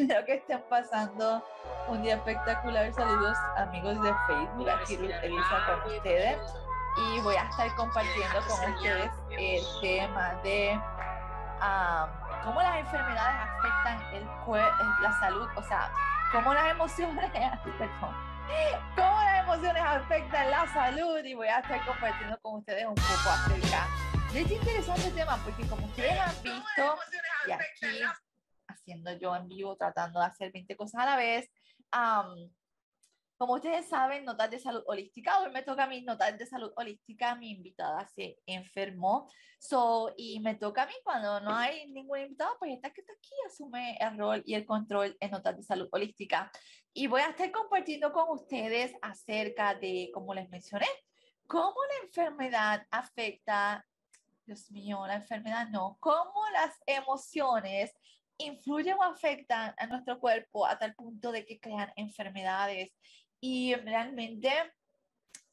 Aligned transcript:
Espero 0.00 0.24
que 0.24 0.34
estén 0.36 0.62
pasando 0.70 1.44
un 1.88 2.02
día 2.02 2.14
espectacular. 2.14 2.90
Saludos 2.94 3.36
amigos 3.58 4.00
de 4.02 4.14
Facebook, 4.26 4.70
aquí 4.70 4.94
Elisa 4.94 5.66
con 5.66 5.92
ustedes. 5.92 6.38
Y 6.96 7.20
voy 7.20 7.36
a 7.36 7.42
estar 7.42 7.74
compartiendo 7.76 8.40
con 8.48 8.74
ustedes 8.74 9.10
el 9.30 9.62
tema 9.82 10.34
de 10.42 10.80
cómo 12.44 12.62
las 12.62 12.78
enfermedades 12.78 13.36
afectan 13.42 14.14
el 14.14 14.26
la 15.02 15.12
salud, 15.20 15.48
o 15.54 15.62
sea, 15.64 15.92
cómo 16.32 16.54
las 16.54 16.70
emociones, 16.70 17.30
perdón, 17.78 18.16
cómo 18.96 19.22
las 19.22 19.44
emociones 19.44 19.82
afectan 19.84 20.50
la 20.50 20.66
salud. 20.72 21.18
Y 21.22 21.34
voy 21.34 21.48
a 21.48 21.58
estar 21.58 21.84
compartiendo 21.84 22.38
con 22.40 22.60
ustedes 22.60 22.86
un 22.86 22.94
poco 22.94 23.30
acerca 23.34 23.86
de 24.32 24.40
este 24.40 24.54
interesante 24.54 25.10
tema, 25.10 25.36
porque 25.44 25.68
como 25.68 25.84
ustedes 25.84 26.18
han 26.18 26.42
visto, 26.42 26.98
y 27.46 27.52
aquí 27.52 28.02
haciendo 28.70 29.12
yo 29.18 29.34
en 29.36 29.48
vivo, 29.48 29.76
tratando 29.76 30.20
de 30.20 30.26
hacer 30.26 30.52
20 30.52 30.76
cosas 30.76 31.02
a 31.02 31.06
la 31.06 31.16
vez. 31.16 31.50
como 33.36 33.54
ustedes 33.54 33.88
saben, 33.88 34.24
notas 34.24 34.50
de 34.50 34.58
salud 34.58 34.82
holística. 34.86 35.40
Hoy 35.40 35.50
me 35.50 35.62
toca 35.62 35.86
mí 35.86 36.02
notas 36.02 36.36
de 36.38 36.46
salud 36.46 36.72
holística. 36.76 37.34
Mi 37.34 37.50
invitada 37.50 38.06
se 38.06 38.36
enfermó. 38.46 39.30
So, 39.58 40.12
y 40.16 40.40
me 40.40 40.54
toca 40.56 40.82
a 40.82 40.86
mí 40.86 40.92
cuando 41.04 41.40
no 41.40 41.54
hay 41.54 41.90
ningún 41.90 42.20
invitado, 42.20 42.56
pues 42.58 42.72
esta 42.72 42.90
que 42.90 43.00
está 43.00 43.12
aquí 43.14 43.30
asume 43.46 43.96
el 43.98 44.18
rol 44.18 44.42
y 44.44 44.54
el 44.54 44.66
control 44.66 45.16
en 45.20 45.30
notas 45.30 45.56
de 45.56 45.62
salud 45.62 45.88
holística. 45.92 46.50
Y 46.92 47.06
voy 47.06 47.22
a 47.22 47.30
estar 47.30 47.50
compartiendo 47.50 48.12
con 48.12 48.28
ustedes 48.30 48.92
acerca 49.00 49.74
de, 49.74 50.10
como 50.12 50.34
les 50.34 50.48
mencioné, 50.50 50.88
cómo 51.46 51.76
la 51.88 52.06
enfermedad 52.06 52.86
afecta 52.90 53.84
Dios 54.50 54.68
mío, 54.72 55.06
la 55.06 55.14
enfermedad 55.14 55.68
no, 55.68 55.96
cómo 56.00 56.42
las 56.52 56.76
emociones 56.84 57.92
influyen 58.40 58.96
o 58.98 59.02
afectan 59.02 59.74
a 59.76 59.86
nuestro 59.86 60.18
cuerpo 60.18 60.66
a 60.66 60.78
tal 60.78 60.94
punto 60.94 61.32
de 61.32 61.44
que 61.44 61.60
crean 61.60 61.92
enfermedades. 61.96 62.92
Y 63.40 63.74
realmente 63.74 64.50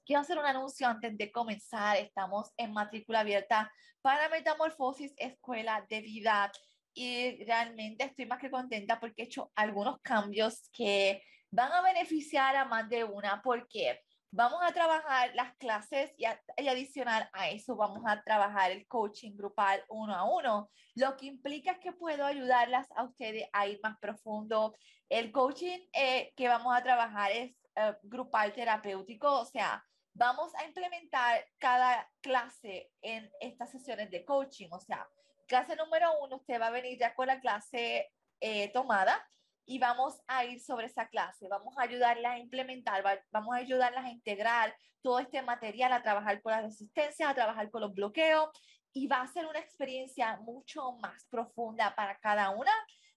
quiero 0.06 0.22
hacer 0.22 0.38
un 0.38 0.46
anuncio 0.46 0.88
antes 0.88 1.18
de 1.18 1.32
comenzar. 1.32 1.98
Estamos 1.98 2.52
en 2.58 2.74
matrícula 2.74 3.22
abierta 3.22 3.72
para 4.02 4.30
Metamorfosis 4.30 5.14
Escuela 5.18 5.86
de 5.90 6.02
Vida. 6.02 6.52
Y 6.94 7.44
realmente 7.46 8.06
estoy 8.06 8.26
más 8.26 8.40
que 8.40 8.50
contenta 8.50 9.00
porque 9.00 9.24
he 9.24 9.26
hecho 9.26 9.52
algunos 9.56 10.00
cambios 10.02 10.70
que 10.72 11.22
van 11.52 11.72
a 11.72 11.82
beneficiar 11.82 12.56
a 12.56 12.66
más 12.66 12.90
de 12.90 13.04
una. 13.04 13.42
¿Por 13.42 13.68
qué? 13.68 14.02
Vamos 14.32 14.60
a 14.62 14.74
trabajar 14.74 15.34
las 15.36 15.56
clases 15.56 16.14
y, 16.18 16.26
adicional 16.68 17.30
a 17.32 17.50
eso 17.50 17.78
vamos 17.78 18.04
a 18.06 18.22
trabajar 18.24 18.72
el 18.72 18.86
coaching 18.86 19.38
grupal 19.38 19.84
uno 19.88 20.14
a 20.14 20.30
uno, 20.30 20.70
lo 20.96 21.16
que 21.16 21.28
implica 21.28 21.72
es 21.72 21.80
que 21.80 21.94
puedo 21.94 22.26
ayudarlas 22.26 22.88
a 22.96 23.04
ustedes 23.04 23.48
a 23.54 23.68
ir 23.68 23.80
más 23.82 23.98
profundo. 24.00 24.76
El 25.08 25.32
coaching 25.32 25.80
eh, 25.94 26.34
que 26.36 26.50
vamos 26.50 26.76
a 26.76 26.84
trabajar 26.84 27.32
es 27.32 27.56
eh, 27.76 27.96
grupal 28.04 28.54
terapéutico, 28.54 29.32
o 29.32 29.46
sea, 29.46 29.84
vamos 30.14 30.54
a 30.56 30.66
implementar 30.66 31.46
cada 31.58 32.10
clase 32.22 32.92
en 33.02 33.32
estas 33.40 33.72
sesiones 33.72 34.12
de 34.12 34.26
coaching, 34.26 34.68
o 34.72 34.80
sea, 34.80 35.08
clase 35.48 35.76
número 35.78 36.12
uno, 36.22 36.36
usted 36.36 36.60
va 36.60 36.68
a 36.68 36.72
venir 36.72 37.00
ya 37.00 37.16
con 37.16 37.28
la 37.28 37.40
clase 37.40 38.12
eh, 38.42 38.72
tomada 38.74 39.26
y 39.68 39.80
vamos 39.80 40.22
a 40.28 40.46
ir 40.46 40.62
sobre 40.62 40.88
esa 40.88 41.10
clase, 41.10 41.50
vamos 41.50 41.78
a 41.78 41.84
ayudarlas 41.84 42.36
a 42.36 42.40
implementar, 42.40 43.04
vamos 43.32 43.54
a 43.54 43.60
ayudarlas 43.60 44.06
a 44.06 44.10
integrar 44.10 44.74
todo 45.02 45.20
este 45.20 45.42
material, 45.42 45.92
a 45.92 46.02
trabajar 46.02 46.42
con 46.42 46.54
las 46.54 46.64
resistencias, 46.64 47.30
a 47.30 47.36
trabajar 47.36 47.70
con 47.70 47.82
los 47.82 47.94
bloqueos 47.94 48.50
y 48.94 49.08
va 49.08 49.22
a 49.22 49.28
ser 49.28 49.46
una 49.46 49.60
experiencia 49.60 50.38
mucho 50.38 50.94
más 51.02 51.26
profunda 51.30 51.94
para 51.96 52.18
cada 52.18 52.50
una 52.52 52.72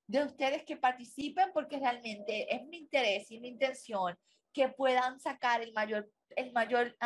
de 0.09 0.25
ustedes 0.25 0.65
que 0.65 0.77
participen 0.77 1.53
porque 1.55 1.79
realmente 1.79 2.53
es 2.53 2.67
mi 2.67 2.79
interés 2.79 3.31
y 3.31 3.39
mi 3.39 3.49
intención 3.49 4.19
que 4.53 4.69
puedan 4.69 5.21
sacar 5.21 5.63
el 5.63 5.73
mayor, 5.73 6.11
el 6.31 6.53
mayor 6.53 6.97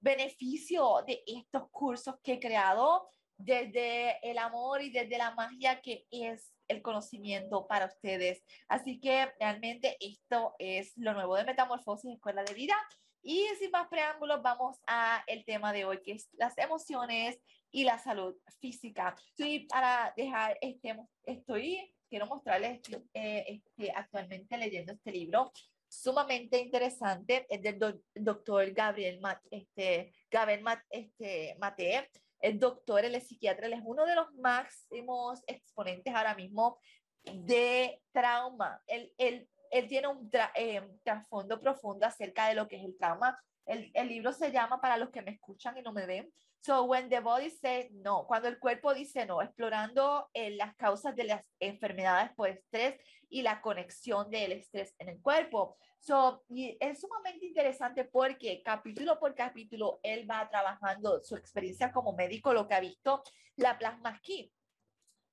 beneficio 0.00 1.04
de 1.06 1.22
estos 1.28 1.70
cursos 1.70 2.16
que 2.24 2.34
he 2.34 2.40
creado 2.40 3.08
desde 3.38 4.18
el 4.28 4.38
amor 4.38 4.82
y 4.82 4.90
desde 4.90 5.18
la 5.18 5.34
magia 5.34 5.80
que 5.80 6.06
es 6.10 6.52
el 6.68 6.82
conocimiento 6.82 7.66
para 7.66 7.86
ustedes. 7.86 8.42
Así 8.68 9.00
que 9.00 9.30
realmente 9.38 9.96
esto 10.00 10.54
es 10.58 10.92
lo 10.96 11.14
nuevo 11.14 11.36
de 11.36 11.44
Metamorfosis 11.44 12.14
Escuela 12.14 12.44
de 12.44 12.54
Vida. 12.54 12.74
Y 13.22 13.44
sin 13.58 13.70
más 13.72 13.88
preámbulos, 13.88 14.40
vamos 14.42 14.78
a 14.86 15.22
el 15.26 15.44
tema 15.44 15.72
de 15.72 15.84
hoy, 15.84 16.00
que 16.02 16.12
es 16.12 16.28
las 16.34 16.56
emociones 16.58 17.40
y 17.72 17.84
la 17.84 17.98
salud 17.98 18.36
física. 18.60 19.16
Estoy 19.30 19.66
para 19.66 20.12
dejar 20.16 20.56
este, 20.60 20.96
estoy, 21.24 21.92
quiero 22.08 22.26
mostrarles, 22.26 22.80
eh, 23.14 23.44
este, 23.48 23.90
actualmente 23.92 24.56
leyendo 24.56 24.92
este 24.92 25.10
libro 25.10 25.52
sumamente 25.88 26.58
interesante, 26.58 27.46
es 27.48 27.62
del 27.62 27.78
doctor 28.14 28.70
Gabriel, 28.72 29.20
Mat, 29.20 29.40
este, 29.50 30.12
Gabriel 30.30 30.64
este, 30.90 31.56
Mate 31.58 32.10
el 32.40 32.58
doctor, 32.58 33.04
él 33.04 33.14
es 33.14 33.28
psiquiatra, 33.28 33.66
él 33.66 33.72
es 33.72 33.82
uno 33.84 34.04
de 34.06 34.14
los 34.14 34.32
máximos 34.34 35.42
exponentes 35.46 36.14
ahora 36.14 36.34
mismo 36.34 36.78
de 37.24 38.02
trauma. 38.12 38.82
Él, 38.86 39.12
él, 39.18 39.48
él 39.70 39.88
tiene 39.88 40.08
un 40.08 40.30
eh, 40.54 40.82
trasfondo 41.02 41.60
profundo 41.60 42.06
acerca 42.06 42.48
de 42.48 42.54
lo 42.54 42.68
que 42.68 42.76
es 42.76 42.84
el 42.84 42.96
trauma. 42.96 43.38
El, 43.64 43.90
el, 43.94 44.08
libro 44.08 44.32
se 44.32 44.52
llama, 44.52 44.80
para 44.80 44.96
los 44.96 45.10
que 45.10 45.22
me 45.22 45.32
escuchan 45.32 45.76
y 45.76 45.82
no 45.82 45.92
me 45.92 46.06
ven, 46.06 46.32
So 46.66 46.82
when 46.82 47.08
the 47.08 47.20
body 47.20 47.48
says 47.48 47.86
no, 47.92 48.26
cuando 48.26 48.48
el 48.48 48.58
cuerpo 48.58 48.92
dice 48.92 49.24
no, 49.24 49.40
explorando 49.40 50.28
eh, 50.34 50.50
las 50.50 50.74
causas 50.74 51.14
de 51.14 51.22
las 51.22 51.44
enfermedades 51.60 52.32
por 52.34 52.48
estrés 52.48 53.00
y 53.28 53.42
la 53.42 53.60
conexión 53.60 54.28
del 54.30 54.50
estrés 54.50 54.92
en 54.98 55.10
el 55.10 55.22
cuerpo. 55.22 55.76
So, 56.00 56.42
y 56.48 56.76
es 56.80 57.00
sumamente 57.00 57.46
interesante 57.46 58.04
porque 58.04 58.64
capítulo 58.64 59.16
por 59.20 59.36
capítulo 59.36 60.00
él 60.02 60.28
va 60.28 60.48
trabajando 60.48 61.22
su 61.22 61.36
experiencia 61.36 61.92
como 61.92 62.14
médico, 62.14 62.52
lo 62.52 62.66
que 62.66 62.74
ha 62.74 62.80
visto, 62.80 63.22
la 63.54 63.78
plasma 63.78 64.10
aquí. 64.16 64.52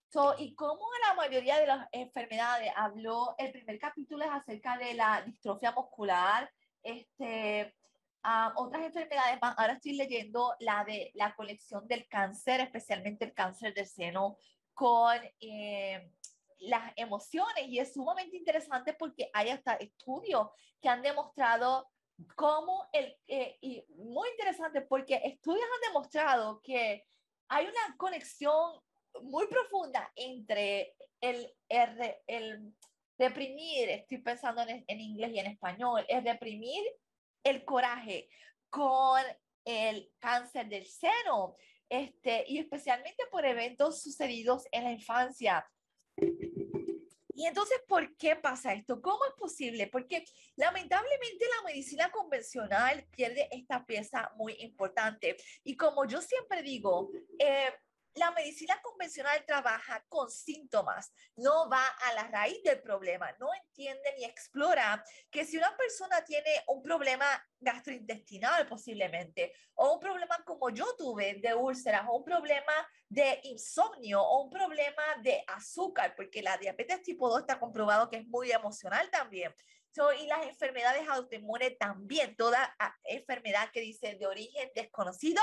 So, 0.10 0.36
y 0.38 0.54
como 0.54 0.86
la 1.08 1.16
mayoría 1.16 1.58
de 1.58 1.66
las 1.66 1.88
enfermedades 1.94 2.72
habló, 2.76 3.34
el 3.40 3.52
primer 3.52 3.80
capítulo 3.80 4.24
es 4.24 4.30
acerca 4.32 4.78
de 4.78 4.94
la 4.94 5.24
distrofia 5.24 5.72
muscular, 5.72 6.48
este, 6.84 7.74
otras 8.56 8.84
enfermedades 8.84 9.40
más. 9.42 9.56
Ahora 9.58 9.74
estoy 9.74 9.94
leyendo 9.94 10.56
la 10.60 10.84
de 10.84 11.12
la 11.16 11.36
colección 11.36 11.88
del 11.88 12.08
cáncer, 12.08 12.62
especialmente 12.62 13.26
el 13.26 13.34
cáncer 13.34 13.74
del 13.74 13.88
seno, 13.88 14.38
con 14.74 15.18
eh, 15.40 16.12
las 16.60 16.94
emociones. 16.96 17.68
Y 17.68 17.80
es 17.80 17.94
sumamente 17.94 18.38
interesante 18.38 18.94
porque 18.94 19.30
hay 19.34 19.50
hasta 19.50 19.74
estudios 19.76 20.50
que 20.82 20.90
han 20.90 21.02
demostrado 21.02 21.90
cómo 22.36 22.88
el, 22.94 23.18
eh, 23.28 23.58
y 23.62 23.84
muy 23.90 24.30
interesante 24.30 24.82
porque 24.82 25.22
estudios 25.24 25.66
han 25.66 25.94
demostrado 25.94 26.62
que 26.62 27.06
hay 27.50 27.66
una 27.66 27.98
conexión 27.98 28.80
muy 29.22 29.48
profunda 29.48 30.12
entre 30.16 30.96
el, 31.22 31.54
el, 31.70 32.16
el 32.28 32.74
reprimir, 33.18 33.90
estoy 33.90 34.20
pensando 34.20 34.62
en, 34.62 34.84
en 34.88 35.00
inglés 35.00 35.32
y 35.34 35.40
en 35.40 35.48
español, 35.48 36.06
el 36.08 36.24
reprimir 36.24 36.84
el 37.44 37.66
coraje 37.66 38.30
con 38.70 39.22
el 39.66 40.12
cáncer 40.20 40.68
del 40.68 40.86
seno, 40.86 41.56
este, 41.90 42.44
y 42.48 42.58
especialmente 42.58 43.24
por 43.32 43.46
eventos 43.46 44.02
sucedidos 44.02 44.68
en 44.72 44.84
la 44.86 44.92
infancia. 44.92 45.70
Y 47.36 47.48
entonces, 47.48 47.82
¿por 47.88 48.16
qué 48.16 48.36
pasa 48.36 48.74
esto? 48.74 49.02
¿Cómo 49.02 49.26
es 49.26 49.34
posible? 49.34 49.88
Porque 49.88 50.24
lamentablemente 50.56 51.46
la 51.58 51.68
medicina 51.68 52.12
convencional 52.12 53.06
pierde 53.12 53.48
esta 53.52 53.86
pieza 53.86 54.32
muy 54.36 54.56
importante. 54.60 55.38
Y 55.64 55.76
como 55.76 56.06
yo 56.06 56.22
siempre 56.22 56.62
digo, 56.62 57.10
eh, 57.40 57.74
la 58.16 58.32
medicina 58.32 58.80
convencional 58.82 59.44
trabaja 59.46 60.06
con 60.08 60.30
síntomas, 60.30 61.12
no 61.36 61.70
va 61.70 61.86
a 61.86 62.14
la 62.14 62.28
raíz 62.28 62.62
del 62.64 62.82
problema, 62.82 63.32
no 63.40 63.48
entiende 63.54 64.14
ni 64.18 64.26
explora 64.26 65.04
que 65.32 65.46
si 65.46 65.58
una 65.58 65.76
persona 65.76 66.24
tiene 66.24 66.64
un 66.68 66.82
problema 66.82 67.26
gastrointestinal 67.60 68.68
posiblemente, 68.68 69.54
o 69.76 69.94
un 69.94 70.00
problema 70.00 70.38
como 70.46 70.70
yo 70.70 70.86
tuve 70.98 71.36
de 71.36 71.54
úlceras, 71.56 72.06
o 72.08 72.18
un 72.18 72.24
problema 72.24 72.74
de 73.10 73.40
insomnio, 73.44 74.22
o 74.22 74.44
un 74.44 74.50
problema 74.50 75.04
de 75.22 75.44
azúcar, 75.48 76.16
porque 76.16 76.42
la 76.42 76.58
diabetes 76.58 77.02
tipo 77.02 77.30
2 77.30 77.42
está 77.42 77.60
comprobado 77.60 78.10
que 78.10 78.18
es 78.18 78.28
muy 78.28 78.52
emocional 78.52 79.10
también. 79.10 79.54
Y 80.20 80.28
las 80.28 80.46
enfermedades 80.48 81.08
autoinmunes 81.08 81.78
también, 81.78 82.36
toda 82.36 82.76
ah, 82.80 82.96
enfermedad 83.04 83.70
que 83.72 83.82
dice 83.82 84.16
de 84.16 84.26
origen 84.26 84.72
desconocido, 84.76 85.42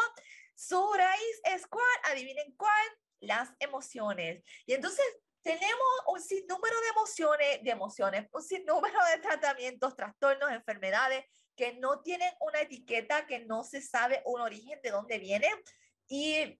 su 0.54 0.92
raíz 0.92 1.40
es 1.44 1.66
cuál, 1.66 1.84
adivinen 2.04 2.54
cuál, 2.56 2.86
las 3.20 3.50
emociones. 3.60 4.42
Y 4.66 4.74
entonces 4.74 5.04
tenemos 5.42 5.88
un 6.08 6.20
sinnúmero 6.20 6.80
de 6.80 6.88
emociones, 6.88 7.62
de 7.62 7.70
emociones, 7.70 8.28
un 8.32 8.42
sinnúmero 8.42 8.98
de 9.14 9.22
tratamientos, 9.22 9.96
trastornos, 9.96 10.50
enfermedades 10.50 11.24
que 11.56 11.74
no 11.74 12.00
tienen 12.00 12.32
una 12.40 12.62
etiqueta, 12.62 13.26
que 13.26 13.40
no 13.40 13.62
se 13.62 13.80
sabe 13.80 14.22
un 14.24 14.40
origen 14.40 14.80
de 14.82 14.90
dónde 14.90 15.18
vienen. 15.18 15.52
Y 16.08 16.58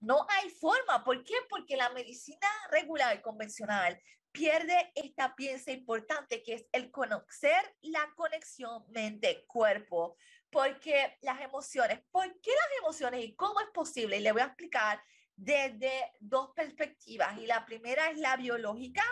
no 0.00 0.26
hay 0.28 0.50
forma. 0.50 1.04
¿Por 1.04 1.22
qué? 1.24 1.34
Porque 1.48 1.76
la 1.76 1.90
medicina 1.90 2.48
regular, 2.70 3.20
convencional, 3.22 4.00
pierde 4.32 4.92
esta 4.94 5.34
pieza 5.34 5.72
importante 5.72 6.42
que 6.42 6.54
es 6.54 6.66
el 6.72 6.90
conocer 6.90 7.76
la 7.82 8.12
conexión 8.16 8.84
mente-cuerpo. 8.90 10.16
Porque 10.50 11.16
las 11.22 11.40
emociones, 11.40 12.00
¿por 12.10 12.26
qué 12.40 12.50
las 12.50 12.78
emociones 12.80 13.24
y 13.24 13.34
cómo 13.34 13.60
es 13.60 13.68
posible? 13.68 14.16
Y 14.16 14.20
le 14.20 14.32
voy 14.32 14.42
a 14.42 14.46
explicar 14.46 15.00
desde 15.36 16.12
dos 16.18 16.50
perspectivas. 16.54 17.38
Y 17.38 17.46
la 17.46 17.64
primera 17.64 18.10
es 18.10 18.18
la 18.18 18.36
biológica. 18.36 19.04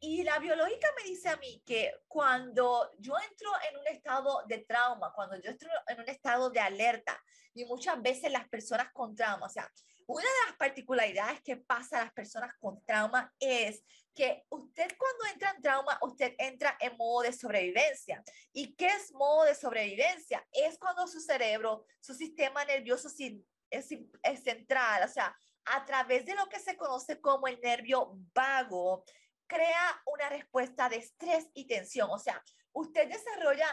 Y 0.00 0.22
la 0.22 0.38
biológica 0.38 0.86
me 0.96 1.10
dice 1.10 1.28
a 1.28 1.36
mí 1.36 1.60
que 1.66 1.92
cuando 2.06 2.92
yo 2.98 3.14
entro 3.28 3.50
en 3.68 3.78
un 3.78 3.86
estado 3.88 4.44
de 4.46 4.58
trauma, 4.58 5.12
cuando 5.12 5.36
yo 5.40 5.50
entro 5.50 5.68
en 5.88 6.00
un 6.00 6.08
estado 6.08 6.50
de 6.50 6.60
alerta, 6.60 7.20
y 7.54 7.64
muchas 7.64 8.00
veces 8.00 8.30
las 8.30 8.48
personas 8.48 8.92
con 8.92 9.16
trauma, 9.16 9.46
o 9.46 9.48
sea, 9.48 9.68
una 10.06 10.22
de 10.22 10.46
las 10.46 10.56
particularidades 10.56 11.42
que 11.42 11.56
pasa 11.56 11.98
a 11.98 12.04
las 12.04 12.12
personas 12.12 12.54
con 12.58 12.82
trauma 12.84 13.34
es 13.38 13.84
que 14.18 14.44
usted 14.48 14.90
cuando 14.98 15.26
entra 15.32 15.52
en 15.52 15.62
trauma, 15.62 15.96
usted 16.02 16.34
entra 16.38 16.76
en 16.80 16.96
modo 16.96 17.22
de 17.22 17.32
sobrevivencia. 17.32 18.20
¿Y 18.52 18.74
qué 18.74 18.88
es 18.88 19.12
modo 19.12 19.44
de 19.44 19.54
sobrevivencia? 19.54 20.44
Es 20.50 20.76
cuando 20.76 21.06
su 21.06 21.20
cerebro, 21.20 21.84
su 22.00 22.14
sistema 22.14 22.64
nervioso 22.64 23.08
es, 23.70 23.88
es 24.24 24.42
central, 24.42 25.04
o 25.04 25.08
sea, 25.08 25.38
a 25.66 25.84
través 25.84 26.26
de 26.26 26.34
lo 26.34 26.48
que 26.48 26.58
se 26.58 26.76
conoce 26.76 27.20
como 27.20 27.46
el 27.46 27.60
nervio 27.60 28.10
vago, 28.34 29.04
crea 29.46 30.02
una 30.06 30.28
respuesta 30.28 30.88
de 30.88 30.96
estrés 30.96 31.48
y 31.54 31.68
tensión. 31.68 32.08
O 32.10 32.18
sea, 32.18 32.42
usted 32.72 33.08
desarrolla 33.08 33.68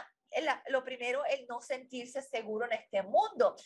lo 0.68 0.84
primero, 0.84 1.24
el 1.24 1.46
no 1.48 1.60
sentirse 1.60 2.22
seguro 2.22 2.66
en 2.66 2.72
este 2.72 3.02
mundo. 3.02 3.56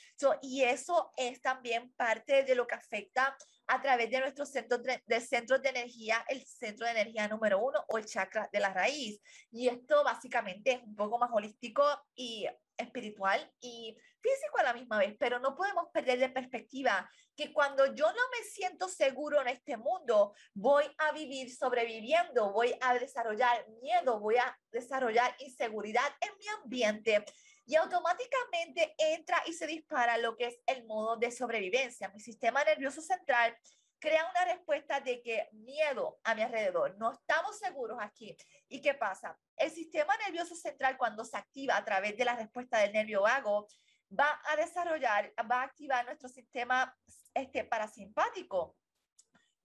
y 0.43 0.63
eso 0.63 1.13
es 1.17 1.41
también 1.43 1.93
parte 1.95 2.45
de 2.45 2.55
lo 2.55 2.67
que 2.67 2.75
afecta 2.75 3.37
a 3.71 3.81
través 3.81 4.11
de 4.11 4.19
nuestros 4.19 4.51
centros 4.51 4.83
de, 4.83 5.01
de, 5.07 5.21
centros 5.21 5.63
de 5.63 5.69
energía, 5.69 6.25
el 6.29 6.45
centro 6.45 6.87
de 6.87 6.93
energía 6.93 7.29
número 7.29 7.61
uno 7.61 7.85
o 7.89 7.99
el 7.99 8.05
chakra 8.05 8.51
de 8.53 8.59
la 8.59 8.75
raíz. 8.75 9.21
Y 9.53 9.69
esto 9.69 10.03
básicamente 10.03 10.73
es 10.73 10.83
un 10.83 10.97
poco 10.97 11.19
más 11.19 11.31
holístico 11.33 11.85
y 12.17 12.49
espiritual 12.77 13.49
y 13.61 13.97
físico 14.21 14.59
a 14.59 14.65
la 14.65 14.73
misma 14.73 14.99
vez, 14.99 15.15
pero 15.19 15.39
no 15.39 15.55
podemos 15.55 15.87
perder 15.93 16.19
de 16.19 16.31
perspectiva 16.31 17.09
que 17.37 17.53
cuando 17.53 17.95
yo 17.95 18.07
no 18.07 18.23
me 18.37 18.45
siento 18.45 18.89
seguro 18.89 19.41
en 19.41 19.49
este 19.49 19.77
mundo, 19.77 20.35
voy 20.53 20.85
a 20.99 21.13
vivir 21.13 21.55
sobreviviendo, 21.55 22.53
voy 22.53 22.75
a 22.81 22.95
desarrollar 22.95 23.67
miedo, 23.83 24.19
voy 24.19 24.37
a 24.37 24.59
desarrollar 24.73 25.35
inseguridad 25.39 26.09
en 26.21 26.31
mi 26.39 26.49
ambiente 26.63 27.25
y 27.67 27.77
automáticamente 27.77 28.95
entra 28.99 29.43
y 29.47 29.53
se 29.53 29.67
dispara 29.67 30.19
lo 30.19 30.37
que 30.37 30.47
es 30.47 30.59
el 30.67 30.85
modo 30.87 31.17
de 31.17 31.31
sobrevivencia. 31.31 32.09
Mi 32.09 32.21
sistema 32.21 32.65
nervioso 32.65 33.01
central 33.01 33.57
crea 34.01 34.29
una 34.31 34.45
respuesta 34.47 35.01
de 35.01 35.23
que 35.23 35.49
miedo 35.53 36.19
a 36.25 36.35
mi 36.35 36.43
alrededor, 36.43 36.97
no 36.99 37.13
estamos 37.13 37.59
seguros 37.59 37.99
aquí. 38.01 38.37
¿Y 38.69 38.81
qué 38.81 38.95
pasa? 38.95 39.39
El 39.57 39.71
sistema 39.71 40.17
nervioso 40.27 40.57
central 40.57 40.97
cuando 40.97 41.25
se 41.25 41.37
activa 41.37 41.77
a 41.77 41.85
través 41.85 42.17
de 42.17 42.25
la 42.25 42.35
respuesta 42.35 42.79
del 42.79 42.93
nervio 42.93 43.23
vago, 43.23 43.69
va 44.19 44.41
a 44.45 44.57
desarrollar, 44.57 45.33
va 45.51 45.61
a 45.61 45.65
activar 45.65 46.05
nuestro 46.07 46.29
sistema 46.29 46.97
este, 47.35 47.65
parasimpático. 47.65 48.77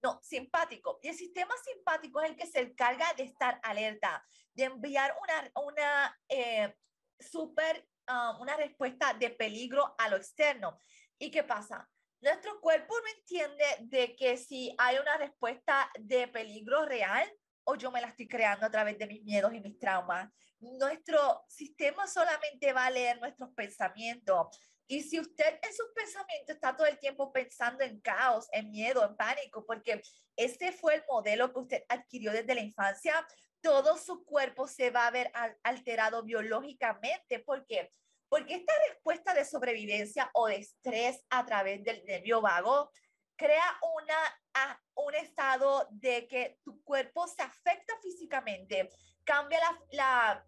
No, 0.02 0.20
simpático. 0.22 1.00
Y 1.02 1.08
el 1.08 1.16
sistema 1.16 1.54
simpático 1.64 2.20
es 2.20 2.30
el 2.30 2.36
que 2.36 2.46
se 2.46 2.60
encarga 2.60 3.12
de 3.14 3.24
estar 3.24 3.58
alerta, 3.62 4.24
de 4.52 4.64
enviar 4.64 5.16
una, 5.20 5.52
una 5.66 6.20
eh, 6.28 6.76
super, 7.18 7.86
ah, 8.06 8.36
una 8.40 8.56
respuesta 8.56 9.14
de 9.14 9.30
peligro 9.30 9.94
a 9.98 10.08
lo 10.08 10.16
externo. 10.16 10.80
¿Y 11.18 11.30
qué 11.30 11.42
pasa? 11.42 11.88
Nuestro 12.20 12.60
cuerpo 12.60 12.94
no 12.98 13.18
entiende 13.18 13.64
de 13.80 14.16
que 14.16 14.36
si 14.36 14.74
hay 14.78 14.96
una 14.98 15.16
respuesta 15.16 15.90
de 15.98 16.28
peligro 16.28 16.86
real 16.86 17.30
o 17.64 17.74
yo 17.74 17.90
me 17.90 18.00
la 18.00 18.08
estoy 18.08 18.28
creando 18.28 18.64
a 18.66 18.70
través 18.70 18.96
de 18.98 19.06
mis 19.06 19.22
miedos 19.24 19.52
y 19.52 19.60
mis 19.60 19.78
traumas. 19.78 20.30
Nuestro 20.60 21.44
sistema 21.48 22.06
solamente 22.06 22.72
va 22.72 22.86
a 22.86 22.90
leer 22.90 23.20
nuestros 23.20 23.50
pensamientos. 23.54 24.56
Y 24.86 25.02
si 25.02 25.18
usted 25.18 25.58
en 25.60 25.74
sus 25.74 25.88
pensamientos 25.94 26.54
está 26.54 26.76
todo 26.76 26.86
el 26.86 26.98
tiempo 27.00 27.32
pensando 27.32 27.82
en 27.82 28.00
caos, 28.00 28.46
en 28.52 28.70
miedo, 28.70 29.04
en 29.04 29.16
pánico, 29.16 29.66
porque 29.66 30.00
ese 30.36 30.70
fue 30.70 30.94
el 30.94 31.04
modelo 31.08 31.52
que 31.52 31.58
usted 31.58 31.84
adquirió 31.88 32.30
desde 32.30 32.54
la 32.54 32.60
infancia, 32.60 33.26
todo 33.66 33.98
su 33.98 34.24
cuerpo 34.24 34.68
se 34.68 34.90
va 34.90 35.08
a 35.08 35.10
ver 35.10 35.32
alterado 35.64 36.22
biológicamente. 36.22 37.40
¿Por 37.40 37.66
qué? 37.66 37.90
Porque 38.28 38.54
esta 38.54 38.72
respuesta 38.88 39.34
de 39.34 39.44
sobrevivencia 39.44 40.30
o 40.34 40.46
de 40.46 40.58
estrés 40.58 41.24
a 41.30 41.44
través 41.44 41.82
del 41.82 42.04
nervio 42.04 42.40
vago 42.40 42.92
crea 43.34 43.64
una, 43.96 44.78
un 44.94 45.14
estado 45.16 45.88
de 45.90 46.28
que 46.28 46.60
tu 46.62 46.80
cuerpo 46.84 47.26
se 47.26 47.42
afecta 47.42 47.92
físicamente, 48.00 48.88
cambia 49.24 49.58
la, 49.90 50.46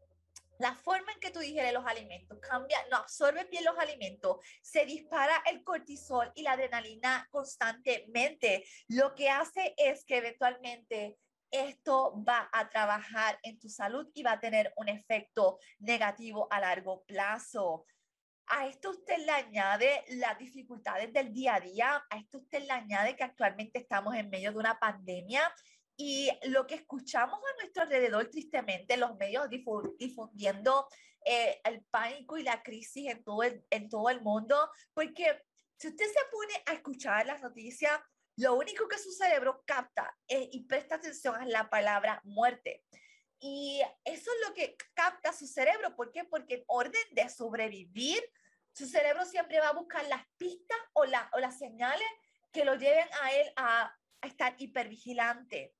la, 0.60 0.74
forma 0.76 1.10
en 1.12 1.18
que 1.18 1.32
tú 1.32 1.40
digieres 1.40 1.72
los 1.72 1.86
alimentos, 1.86 2.38
cambia, 2.38 2.78
no 2.88 2.98
absorbe 2.98 3.48
bien 3.50 3.64
los 3.64 3.76
alimentos, 3.78 4.36
se 4.62 4.86
dispara 4.86 5.42
el 5.50 5.64
cortisol 5.64 6.30
y 6.36 6.42
la 6.42 6.52
adrenalina 6.52 7.26
constantemente. 7.32 8.64
Lo 8.86 9.16
que 9.16 9.28
hace 9.28 9.74
es 9.76 10.04
que 10.04 10.18
eventualmente 10.18 11.18
esto 11.50 12.22
va 12.26 12.48
a 12.52 12.68
trabajar 12.68 13.38
en 13.42 13.58
tu 13.58 13.68
salud 13.68 14.08
y 14.14 14.22
va 14.22 14.32
a 14.32 14.40
tener 14.40 14.72
un 14.76 14.88
efecto 14.88 15.58
negativo 15.78 16.46
a 16.50 16.60
largo 16.60 17.04
plazo. 17.04 17.86
A 18.46 18.66
esto 18.66 18.90
usted 18.90 19.18
le 19.18 19.32
añade 19.32 20.04
las 20.08 20.38
dificultades 20.38 21.12
del 21.12 21.32
día 21.32 21.56
a 21.56 21.60
día, 21.60 22.06
a 22.08 22.16
esto 22.16 22.38
usted 22.38 22.64
le 22.64 22.72
añade 22.72 23.16
que 23.16 23.24
actualmente 23.24 23.78
estamos 23.78 24.14
en 24.14 24.30
medio 24.30 24.52
de 24.52 24.58
una 24.58 24.78
pandemia 24.78 25.42
y 25.96 26.30
lo 26.44 26.66
que 26.66 26.76
escuchamos 26.76 27.38
a 27.38 27.60
nuestro 27.60 27.82
alrededor, 27.82 28.30
tristemente, 28.30 28.96
los 28.96 29.16
medios 29.16 29.48
difundiendo 29.98 30.86
eh, 31.24 31.60
el 31.64 31.84
pánico 31.90 32.38
y 32.38 32.44
la 32.44 32.62
crisis 32.62 33.10
en 33.10 33.24
todo, 33.24 33.42
el, 33.42 33.64
en 33.68 33.88
todo 33.88 34.08
el 34.08 34.22
mundo, 34.22 34.70
porque 34.94 35.42
si 35.76 35.88
usted 35.88 36.06
se 36.06 36.30
pone 36.30 36.54
a 36.66 36.72
escuchar 36.72 37.26
las 37.26 37.42
noticias, 37.42 38.00
lo 38.38 38.54
único 38.54 38.86
que 38.86 38.98
su 38.98 39.10
cerebro 39.10 39.64
capta 39.66 40.16
y 40.28 40.64
presta 40.64 40.94
atención 40.94 41.42
es 41.42 41.48
la 41.48 41.68
palabra 41.68 42.20
muerte. 42.24 42.84
Y 43.40 43.80
eso 44.04 44.30
es 44.30 44.48
lo 44.48 44.54
que 44.54 44.76
capta 44.94 45.32
su 45.32 45.48
cerebro. 45.48 45.96
¿Por 45.96 46.12
qué? 46.12 46.22
Porque 46.22 46.54
en 46.54 46.64
orden 46.68 47.02
de 47.10 47.28
sobrevivir, 47.28 48.22
su 48.72 48.86
cerebro 48.86 49.24
siempre 49.24 49.58
va 49.58 49.70
a 49.70 49.72
buscar 49.72 50.06
las 50.06 50.24
pistas 50.36 50.78
o, 50.92 51.04
la, 51.04 51.28
o 51.32 51.40
las 51.40 51.58
señales 51.58 52.06
que 52.52 52.64
lo 52.64 52.76
lleven 52.76 53.08
a 53.22 53.32
él 53.32 53.52
a, 53.56 53.96
a 54.20 54.26
estar 54.26 54.54
hipervigilante. 54.58 55.74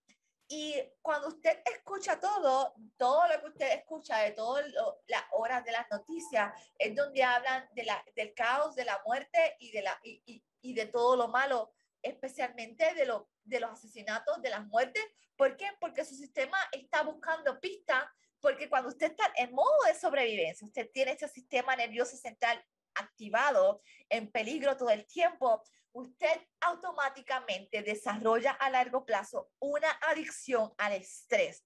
Y 0.49 0.75
cuando 1.01 1.29
usted 1.29 1.63
escucha 1.65 2.19
todo, 2.19 2.75
todo 2.97 3.29
lo 3.29 3.41
que 3.41 3.49
usted 3.51 3.73
escucha 3.79 4.19
de 4.19 4.33
todas 4.33 4.67
las 5.07 5.25
horas 5.31 5.65
de 5.65 5.71
las 5.71 5.88
noticias, 5.93 6.53
es 6.77 6.97
donde 6.97 7.23
hablan 7.23 7.69
de 7.73 7.85
la, 7.85 8.05
del 8.17 8.35
caos, 8.35 8.75
de 8.75 8.85
la 8.85 9.00
muerte 9.07 9.57
y 9.61 9.71
de, 9.71 9.83
la, 9.83 10.00
y, 10.03 10.23
y, 10.27 10.45
y 10.61 10.75
de 10.75 10.87
todo 10.87 11.17
lo 11.17 11.29
malo 11.29 11.73
especialmente 12.02 12.95
de, 12.95 13.07
lo, 13.07 13.28
de 13.45 13.61
los 13.61 13.71
asesinatos, 13.71 14.40
de 14.43 14.50
las 14.50 14.67
muertes. 14.67 15.02
¿Por 15.37 15.57
qué? 15.57 15.67
Porque 15.81 16.05
su 16.05 16.14
sistema 16.14 16.59
está 16.73 17.02
buscando 17.02 17.61
pistas, 17.61 18.05
porque 18.40 18.69
cuando 18.69 18.88
usted 18.88 19.11
está 19.11 19.33
en 19.37 19.52
modo 19.52 19.85
de 19.87 19.95
sobrevivencia, 19.95 20.67
usted 20.67 20.90
tiene 20.93 21.12
ese 21.12 21.28
sistema 21.28 21.76
nervioso 21.76 22.17
central 22.17 22.64
activado, 22.95 23.83
en 24.09 24.31
peligro 24.31 24.76
todo 24.76 24.90
el 24.90 25.07
tiempo, 25.07 25.62
usted 25.93 26.40
automáticamente 26.61 27.83
desarrolla 27.83 28.52
a 28.52 28.71
largo 28.71 29.05
plazo 29.05 29.50
una 29.59 29.90
adicción 30.02 30.73
al 30.78 30.93
estrés. 30.93 31.64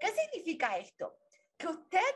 ¿Qué 0.00 0.08
significa 0.08 0.76
esto? 0.78 1.18
Que 1.56 1.68
usted 1.68 2.14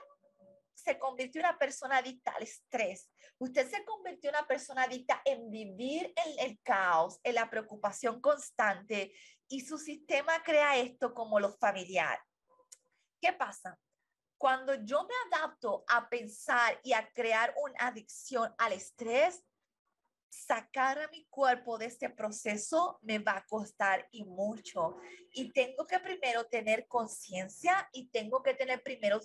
se 0.82 0.98
convirtió 0.98 1.40
una 1.40 1.58
persona 1.58 1.98
adicta 1.98 2.32
al 2.32 2.42
estrés. 2.42 3.10
Usted 3.38 3.68
se 3.68 3.84
convirtió 3.84 4.30
una 4.30 4.46
persona 4.46 4.84
adicta 4.84 5.20
en 5.24 5.50
vivir 5.50 6.12
en 6.24 6.50
el 6.50 6.60
caos, 6.62 7.20
en 7.22 7.34
la 7.34 7.48
preocupación 7.48 8.20
constante 8.20 9.12
y 9.48 9.60
su 9.60 9.78
sistema 9.78 10.42
crea 10.42 10.76
esto 10.76 11.12
como 11.14 11.40
lo 11.40 11.52
familiar. 11.52 12.18
¿Qué 13.20 13.32
pasa? 13.32 13.78
Cuando 14.38 14.74
yo 14.74 15.02
me 15.04 15.36
adapto 15.36 15.84
a 15.88 16.08
pensar 16.08 16.80
y 16.82 16.92
a 16.92 17.12
crear 17.12 17.52
una 17.62 17.88
adicción 17.88 18.54
al 18.56 18.72
estrés, 18.72 19.44
sacar 20.30 20.98
a 20.98 21.08
mi 21.08 21.26
cuerpo 21.26 21.76
de 21.76 21.86
este 21.86 22.08
proceso 22.08 22.98
me 23.02 23.18
va 23.18 23.36
a 23.36 23.46
costar 23.46 24.08
y 24.12 24.24
mucho. 24.24 24.96
Y 25.34 25.52
tengo 25.52 25.86
que 25.86 25.98
primero 25.98 26.46
tener 26.46 26.86
conciencia 26.86 27.88
y 27.92 28.08
tengo 28.08 28.42
que 28.42 28.54
tener 28.54 28.82
primero 28.82 29.20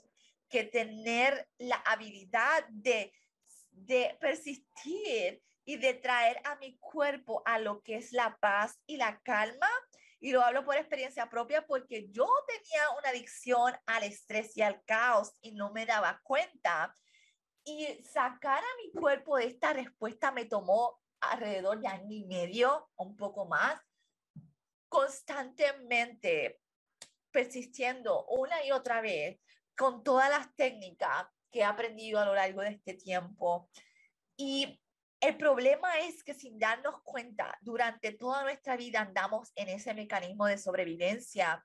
que 0.55 0.63
tener 0.63 1.49
la 1.57 1.75
habilidad 1.85 2.65
de, 2.69 3.11
de 3.71 4.17
persistir 4.21 5.43
y 5.65 5.75
de 5.75 5.95
traer 5.95 6.39
a 6.45 6.55
mi 6.55 6.77
cuerpo 6.77 7.41
a 7.45 7.59
lo 7.59 7.81
que 7.81 7.97
es 7.97 8.13
la 8.13 8.37
paz 8.39 8.79
y 8.85 8.95
la 8.95 9.19
calma. 9.19 9.67
Y 10.21 10.31
lo 10.31 10.41
hablo 10.41 10.63
por 10.63 10.77
experiencia 10.77 11.29
propia 11.29 11.67
porque 11.67 12.07
yo 12.09 12.25
tenía 12.47 12.89
una 12.97 13.09
adicción 13.09 13.73
al 13.85 14.03
estrés 14.03 14.55
y 14.55 14.61
al 14.61 14.81
caos 14.85 15.33
y 15.41 15.51
no 15.51 15.73
me 15.73 15.85
daba 15.85 16.21
cuenta. 16.23 16.95
Y 17.65 18.01
sacar 18.05 18.63
a 18.63 18.77
mi 18.81 18.93
cuerpo 18.93 19.35
de 19.35 19.47
esta 19.47 19.73
respuesta 19.73 20.31
me 20.31 20.45
tomó 20.45 21.01
alrededor 21.19 21.81
de 21.81 21.87
año 21.89 22.15
y 22.15 22.23
medio, 22.23 22.89
un 22.95 23.17
poco 23.17 23.45
más, 23.45 23.77
constantemente 24.87 26.61
persistiendo 27.29 28.25
una 28.27 28.63
y 28.63 28.71
otra 28.71 29.01
vez 29.01 29.37
con 29.77 30.03
todas 30.03 30.29
las 30.29 30.53
técnicas 30.55 31.27
que 31.51 31.59
he 31.59 31.63
aprendido 31.63 32.19
a 32.19 32.25
lo 32.25 32.35
largo 32.35 32.61
de 32.61 32.69
este 32.69 32.93
tiempo. 32.93 33.69
Y 34.37 34.81
el 35.21 35.37
problema 35.37 35.99
es 35.99 36.23
que 36.23 36.33
sin 36.33 36.59
darnos 36.59 37.01
cuenta, 37.03 37.57
durante 37.61 38.11
toda 38.11 38.43
nuestra 38.43 38.75
vida 38.75 39.01
andamos 39.01 39.51
en 39.55 39.69
ese 39.69 39.93
mecanismo 39.93 40.45
de 40.45 40.57
sobrevivencia 40.57 41.63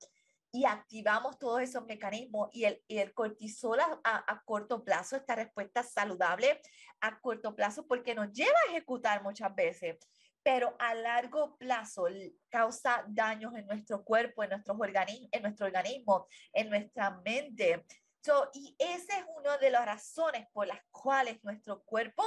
y 0.52 0.64
activamos 0.64 1.38
todos 1.38 1.60
esos 1.60 1.84
mecanismos 1.84 2.48
y 2.52 2.64
el, 2.64 2.82
y 2.88 2.98
el 2.98 3.12
cortisol 3.14 3.78
a, 3.80 4.00
a, 4.04 4.42
corto 4.44 4.82
plazo, 4.82 5.16
esta 5.16 5.36
respuesta 5.36 5.82
saludable 5.82 6.60
a 7.00 7.20
corto 7.20 7.54
plazo, 7.54 7.86
porque 7.86 8.14
nos 8.14 8.32
lleva 8.32 8.56
a 8.66 8.72
ejecutar 8.72 9.22
muchas 9.22 9.54
veces, 9.54 9.98
pero 10.42 10.74
a 10.78 10.94
largo 10.94 11.56
plazo 11.58 12.06
causa 12.48 13.04
daños 13.08 13.54
en 13.54 13.66
nuestro 13.66 14.04
cuerpo, 14.04 14.42
en, 14.42 14.50
nuestros 14.50 14.78
organismos, 14.78 15.28
en 15.32 15.42
nuestro 15.42 15.66
organismo, 15.66 16.26
en 16.52 16.70
nuestra 16.70 17.10
mente. 17.24 17.84
So, 18.22 18.50
y 18.54 18.74
esa 18.78 19.18
es 19.18 19.24
una 19.36 19.58
de 19.58 19.70
las 19.70 19.84
razones 19.84 20.46
por 20.52 20.66
las 20.66 20.80
cuales 20.90 21.42
nuestro 21.42 21.82
cuerpo, 21.82 22.22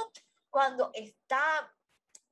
cuando 0.50 0.90
está 0.94 1.72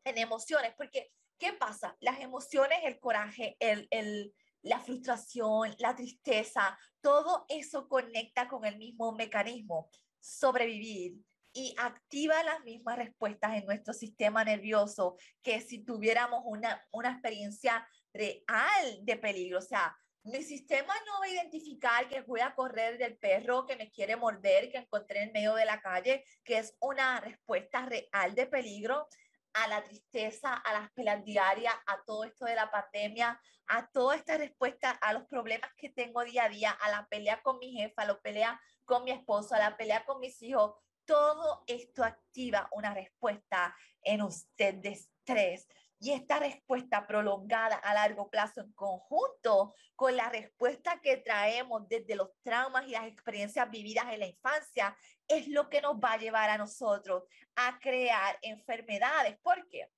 en 0.04 0.18
emociones, 0.18 0.72
porque 0.76 1.12
¿qué 1.38 1.52
pasa? 1.52 1.96
Las 2.00 2.20
emociones, 2.20 2.78
el 2.84 3.00
coraje, 3.00 3.56
el, 3.58 3.88
el, 3.90 4.34
la 4.62 4.78
frustración, 4.80 5.74
la 5.78 5.94
tristeza, 5.94 6.78
todo 7.00 7.44
eso 7.48 7.88
conecta 7.88 8.48
con 8.48 8.64
el 8.64 8.78
mismo 8.78 9.12
mecanismo, 9.12 9.90
sobrevivir 10.20 11.16
y 11.52 11.74
activa 11.78 12.42
las 12.42 12.62
mismas 12.64 12.96
respuestas 12.96 13.54
en 13.54 13.66
nuestro 13.66 13.92
sistema 13.92 14.44
nervioso 14.44 15.16
que 15.42 15.60
si 15.60 15.84
tuviéramos 15.84 16.42
una, 16.44 16.84
una 16.92 17.10
experiencia 17.10 17.86
real 18.12 18.98
de 19.02 19.16
peligro. 19.16 19.58
O 19.58 19.62
sea, 19.62 19.96
mi 20.24 20.42
sistema 20.42 20.94
no 21.06 21.20
va 21.20 21.26
a 21.26 21.30
identificar 21.30 22.08
que 22.08 22.22
voy 22.22 22.40
a 22.40 22.54
correr 22.54 22.96
del 22.96 23.18
perro 23.18 23.66
que 23.66 23.76
me 23.76 23.90
quiere 23.90 24.16
morder, 24.16 24.70
que 24.70 24.78
encontré 24.78 25.22
en 25.22 25.32
medio 25.32 25.54
de 25.54 25.64
la 25.64 25.80
calle, 25.80 26.24
que 26.44 26.58
es 26.58 26.76
una 26.80 27.20
respuesta 27.20 27.86
real 27.86 28.34
de 28.34 28.46
peligro 28.46 29.08
a 29.54 29.68
la 29.68 29.82
tristeza, 29.82 30.54
a 30.54 30.72
las 30.72 30.90
peleas 30.92 31.24
diarias, 31.24 31.74
a 31.86 32.02
todo 32.06 32.24
esto 32.24 32.46
de 32.46 32.54
la 32.54 32.70
pandemia, 32.70 33.38
a 33.66 33.88
toda 33.88 34.16
esta 34.16 34.38
respuesta 34.38 34.90
a 34.90 35.12
los 35.12 35.24
problemas 35.24 35.70
que 35.76 35.90
tengo 35.90 36.22
día 36.24 36.44
a 36.44 36.48
día, 36.48 36.70
a 36.70 36.90
la 36.90 37.06
pelea 37.08 37.42
con 37.42 37.58
mi 37.58 37.72
jefa, 37.72 38.02
a 38.02 38.06
la 38.06 38.20
pelea 38.20 38.60
con 38.84 39.04
mi 39.04 39.10
esposo, 39.10 39.54
a 39.54 39.58
la 39.58 39.76
pelea 39.76 40.04
con 40.04 40.20
mis 40.20 40.40
hijos, 40.42 40.74
todo 41.04 41.64
esto 41.66 42.04
activa 42.04 42.68
una 42.72 42.94
respuesta 42.94 43.74
en 44.02 44.22
usted 44.22 44.74
de 44.74 44.90
estrés. 44.90 45.66
Y 45.98 46.10
esta 46.10 46.40
respuesta 46.40 47.06
prolongada 47.06 47.76
a 47.76 47.94
largo 47.94 48.28
plazo 48.28 48.60
en 48.60 48.72
conjunto 48.72 49.76
con 49.94 50.16
la 50.16 50.28
respuesta 50.30 51.00
que 51.00 51.18
traemos 51.18 51.88
desde 51.88 52.16
los 52.16 52.30
traumas 52.42 52.88
y 52.88 52.90
las 52.90 53.06
experiencias 53.06 53.70
vividas 53.70 54.06
en 54.12 54.18
la 54.18 54.26
infancia 54.26 54.96
es 55.28 55.46
lo 55.46 55.68
que 55.68 55.80
nos 55.80 55.94
va 56.00 56.14
a 56.14 56.18
llevar 56.18 56.50
a 56.50 56.58
nosotros 56.58 57.22
a 57.54 57.78
crear 57.78 58.36
enfermedades. 58.42 59.38
¿Por 59.42 59.68
qué? 59.68 59.92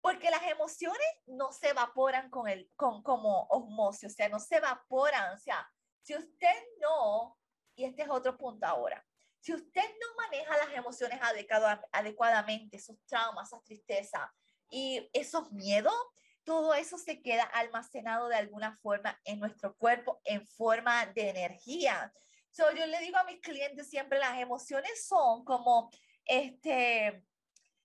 Porque 0.00 0.30
las 0.30 0.42
emociones 0.44 1.06
no 1.26 1.52
se 1.52 1.68
evaporan 1.68 2.30
con 2.30 2.48
el, 2.48 2.70
con, 2.74 3.02
como 3.02 3.46
osmosis, 3.50 4.12
o 4.12 4.14
sea, 4.14 4.30
no 4.30 4.40
se 4.40 4.56
evaporan. 4.56 5.34
O 5.34 5.38
sea, 5.38 5.70
si 6.00 6.14
usted 6.14 6.56
no, 6.80 7.36
y 7.74 7.84
este 7.84 8.04
es 8.04 8.08
otro 8.08 8.38
punto 8.38 8.66
ahora, 8.66 9.05
si 9.46 9.54
usted 9.54 9.88
no 10.00 10.14
maneja 10.16 10.56
las 10.56 10.74
emociones 10.74 11.20
adecuadamente, 11.92 12.78
esos 12.78 12.96
traumas, 13.06 13.46
esa 13.46 13.62
tristeza 13.62 14.34
y 14.68 15.08
esos 15.12 15.52
miedos, 15.52 15.94
todo 16.42 16.74
eso 16.74 16.98
se 16.98 17.22
queda 17.22 17.44
almacenado 17.44 18.26
de 18.26 18.34
alguna 18.34 18.74
forma 18.74 19.16
en 19.24 19.38
nuestro 19.38 19.76
cuerpo 19.76 20.20
en 20.24 20.44
forma 20.44 21.06
de 21.06 21.30
energía. 21.30 22.12
So, 22.50 22.72
yo 22.72 22.86
le 22.86 22.98
digo 22.98 23.18
a 23.18 23.24
mis 23.24 23.40
clientes 23.40 23.88
siempre, 23.88 24.18
las 24.18 24.36
emociones 24.40 25.06
son 25.06 25.44
como, 25.44 25.92
este, 26.24 27.24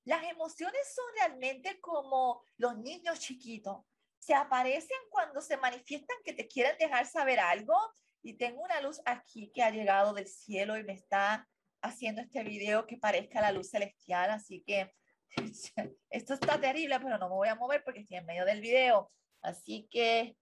las 0.05 0.23
emociones 0.23 0.81
son 0.95 1.05
realmente 1.13 1.79
como 1.79 2.43
los 2.57 2.75
niños 2.79 3.19
chiquitos. 3.19 3.85
Se 4.17 4.33
aparecen 4.33 4.97
cuando 5.11 5.41
se 5.41 5.57
manifiestan 5.57 6.17
que 6.25 6.33
te 6.33 6.47
quieren 6.47 6.75
dejar 6.79 7.05
saber 7.05 7.39
algo. 7.39 7.75
Y 8.23 8.33
tengo 8.33 8.61
una 8.61 8.81
luz 8.81 9.01
aquí 9.05 9.51
que 9.53 9.63
ha 9.63 9.71
llegado 9.71 10.13
del 10.13 10.27
cielo 10.27 10.77
y 10.77 10.83
me 10.83 10.93
está 10.93 11.47
haciendo 11.81 12.21
este 12.21 12.43
video 12.43 12.85
que 12.85 12.97
parezca 12.97 13.41
la 13.41 13.51
luz 13.51 13.69
celestial. 13.69 14.29
Así 14.29 14.63
que 14.65 14.93
esto 16.09 16.33
está 16.33 16.59
terrible, 16.59 16.99
pero 16.99 17.17
no 17.17 17.29
me 17.29 17.35
voy 17.35 17.47
a 17.49 17.55
mover 17.55 17.83
porque 17.83 18.01
estoy 18.01 18.17
en 18.17 18.25
medio 18.25 18.45
del 18.45 18.61
video. 18.61 19.11
Así 19.41 19.87
que, 19.89 20.35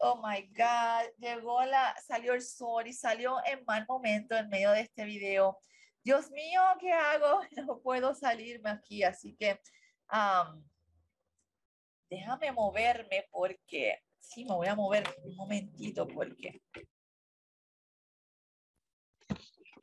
oh 0.00 0.20
my 0.26 0.42
God, 0.48 1.10
llegó 1.18 1.64
la, 1.64 1.94
salió 2.04 2.34
el 2.34 2.42
sol 2.42 2.86
y 2.86 2.92
salió 2.92 3.36
en 3.46 3.64
mal 3.64 3.86
momento 3.88 4.36
en 4.36 4.48
medio 4.48 4.72
de 4.72 4.80
este 4.80 5.04
video. 5.04 5.58
Dios 6.02 6.30
mío, 6.30 6.62
¿qué 6.80 6.92
hago? 6.92 7.40
No 7.66 7.80
puedo 7.80 8.14
salirme 8.14 8.70
aquí, 8.70 9.02
así 9.02 9.36
que 9.36 9.60
déjame 12.10 12.50
moverme 12.52 13.28
porque, 13.30 14.02
sí, 14.18 14.44
me 14.44 14.54
voy 14.54 14.66
a 14.66 14.74
mover 14.74 15.04
un 15.22 15.36
momentito 15.36 16.08
porque 16.08 16.62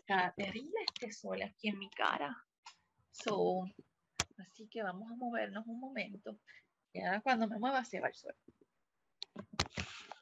está 0.08 0.34
terrible 0.36 0.80
este 0.94 1.12
sol 1.12 1.42
aquí 1.42 1.68
en 1.68 1.80
mi 1.80 1.90
cara. 1.90 2.36
So, 3.12 3.66
Así 4.38 4.68
que 4.70 4.84
vamos 4.84 5.12
a 5.12 5.16
movernos 5.16 5.66
un 5.68 5.80
momento. 5.80 6.40
Y 6.94 7.02
ahora 7.02 7.22
cuando 7.22 7.48
me 7.48 7.58
mueva 7.58 7.84
se 7.84 8.00
va 8.00 8.08
el 8.08 8.16
sol. 8.16 8.36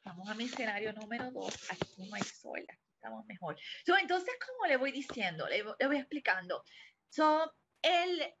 Vamos 0.04 0.28
a 0.28 0.34
mi 0.34 0.44
escenario 0.44 0.92
número 0.94 1.30
2. 1.30 1.70
Aquí 1.70 2.08
no 2.08 2.16
hay 2.16 2.22
sol, 2.22 2.64
aquí 2.68 2.88
estamos 2.94 3.26
mejor. 3.26 3.56
entonces, 4.00 4.34
como 4.46 4.66
le 4.66 4.76
voy 4.76 4.90
diciendo, 4.90 5.46
le, 5.48 5.62
voy 5.62 5.96
explicando. 5.98 6.62
So, 7.10 7.54
el, 7.82 8.34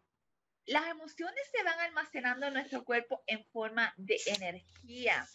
las 0.66 0.86
emociones 0.88 1.42
se 1.52 1.62
van 1.62 1.78
almacenando 1.80 2.46
en 2.46 2.54
nuestro 2.54 2.84
cuerpo 2.84 3.22
en 3.26 3.44
forma 3.46 3.92
de 3.96 4.16
energía. 4.26 5.26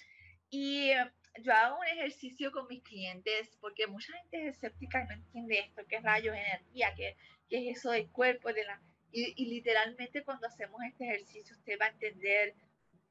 Y 0.49 0.91
yo 1.39 1.53
hago 1.53 1.79
un 1.79 1.87
ejercicio 1.87 2.51
con 2.51 2.67
mis 2.67 2.83
clientes 2.83 3.57
porque 3.59 3.87
mucha 3.87 4.13
gente 4.13 4.47
es 4.47 4.55
escéptica 4.55 5.03
y 5.03 5.07
no 5.07 5.13
entiende 5.13 5.59
esto, 5.59 5.83
qué 5.87 5.99
rayos 5.99 6.35
energía, 6.35 6.93
qué, 6.95 7.15
qué 7.49 7.69
es 7.69 7.77
eso 7.77 7.91
del 7.91 8.09
cuerpo, 8.09 8.51
de 8.53 8.65
la 8.65 8.81
y, 9.11 9.45
literalmente 9.45 10.23
cuando 10.23 10.47
hacemos 10.47 10.81
este 10.83 11.05
ejercicio 11.05 11.55
usted 11.57 11.77
va 11.79 11.85
a 11.85 11.89
entender 11.89 12.55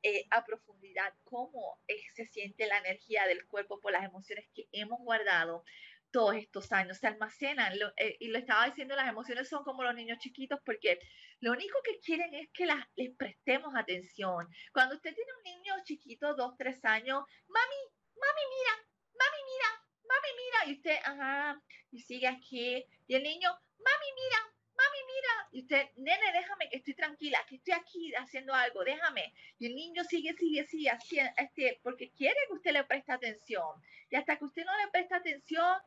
eh, 0.02 0.26
a 0.30 0.44
profundidad 0.44 1.12
cómo 1.24 1.78
se 2.14 2.26
siente 2.26 2.66
la 2.66 2.78
energía 2.78 3.26
del 3.26 3.46
cuerpo 3.46 3.80
por 3.80 3.92
las 3.92 4.04
emociones 4.04 4.46
que 4.54 4.66
hemos 4.72 4.98
guardado 5.00 5.62
todos 6.10 6.34
estos 6.36 6.72
años. 6.72 6.98
Se 6.98 7.06
almacenan 7.06 7.74
eh, 7.96 8.16
y 8.18 8.28
lo 8.28 8.38
estaba 8.38 8.66
diciendo, 8.66 8.96
las 8.96 9.08
emociones 9.08 9.48
son 9.48 9.62
como 9.62 9.82
los 9.82 9.94
niños 9.94 10.18
chiquitos 10.18 10.58
porque 10.64 10.98
lo 11.40 11.52
único 11.52 11.78
que 11.84 12.00
quieren 12.00 12.34
es 12.34 12.48
que 12.52 12.66
les 12.96 13.14
prestemos 13.16 13.74
atención. 13.76 14.48
Cuando 14.72 14.96
usted 14.96 15.14
tiene 15.14 15.30
un 15.36 15.42
niño 15.42 15.74
chiquito, 15.84 16.34
dos, 16.34 16.54
tres 16.56 16.84
años, 16.84 17.22
mami, 17.48 17.76
mami, 18.22 18.44
mira, 18.54 18.74
mami, 19.20 19.40
mira, 19.50 19.70
mami, 20.08 20.28
mira, 20.36 20.58
y 20.66 20.72
usted, 20.74 20.96
ajá, 21.04 21.62
y 21.92 22.00
sigue 22.00 22.28
aquí, 22.28 22.84
y 23.06 23.14
el 23.14 23.22
niño, 23.22 23.50
mami, 23.78 24.08
mira, 24.14 24.40
mami, 24.80 24.98
mira, 25.06 25.48
y 25.52 25.60
usted, 25.62 25.88
nene, 25.96 26.32
déjame 26.32 26.68
que 26.68 26.78
estoy 26.78 26.94
tranquila, 26.94 27.44
que 27.48 27.56
estoy 27.56 27.74
aquí 27.74 28.14
haciendo 28.14 28.54
algo, 28.54 28.84
déjame. 28.84 29.34
Y 29.58 29.66
el 29.66 29.74
niño 29.74 30.04
sigue, 30.04 30.32
sigue, 30.34 30.64
sigue, 30.66 30.90
así, 30.90 31.18
este, 31.36 31.80
porque 31.82 32.10
quiere 32.10 32.38
que 32.46 32.54
usted 32.54 32.72
le 32.72 32.84
preste 32.84 33.12
atención. 33.12 33.82
Y 34.10 34.16
hasta 34.16 34.36
que 34.36 34.44
usted 34.44 34.64
no 34.64 34.76
le 34.78 34.90
presta 34.90 35.16
atención, 35.16 35.78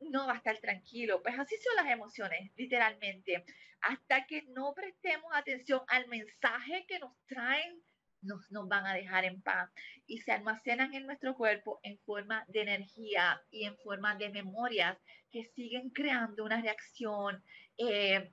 no 0.00 0.26
va 0.26 0.34
a 0.34 0.36
estar 0.36 0.58
tranquilo. 0.58 1.22
Pues 1.22 1.38
así 1.38 1.56
son 1.56 1.76
las 1.76 1.92
emociones, 1.92 2.50
literalmente. 2.56 3.44
Hasta 3.80 4.26
que 4.26 4.42
no 4.42 4.74
prestemos 4.74 5.30
atención 5.34 5.82
al 5.88 6.06
mensaje 6.08 6.84
que 6.86 6.98
nos 6.98 7.12
traen 7.26 7.82
nos, 8.22 8.48
van 8.50 8.86
a 8.86 8.94
dejar 8.94 9.24
en 9.24 9.40
paz 9.42 9.70
y 10.06 10.18
se 10.18 10.32
almacenan 10.32 10.94
en 10.94 11.06
nuestro 11.06 11.34
cuerpo 11.34 11.80
en 11.82 11.98
forma 12.00 12.44
de 12.48 12.62
energía 12.62 13.40
y 13.50 13.64
en 13.64 13.76
forma 13.78 14.16
de 14.16 14.30
memorias 14.30 14.98
que 15.30 15.44
siguen 15.44 15.90
creando 15.90 16.44
una 16.44 16.60
reacción 16.60 17.42
eh, 17.76 18.32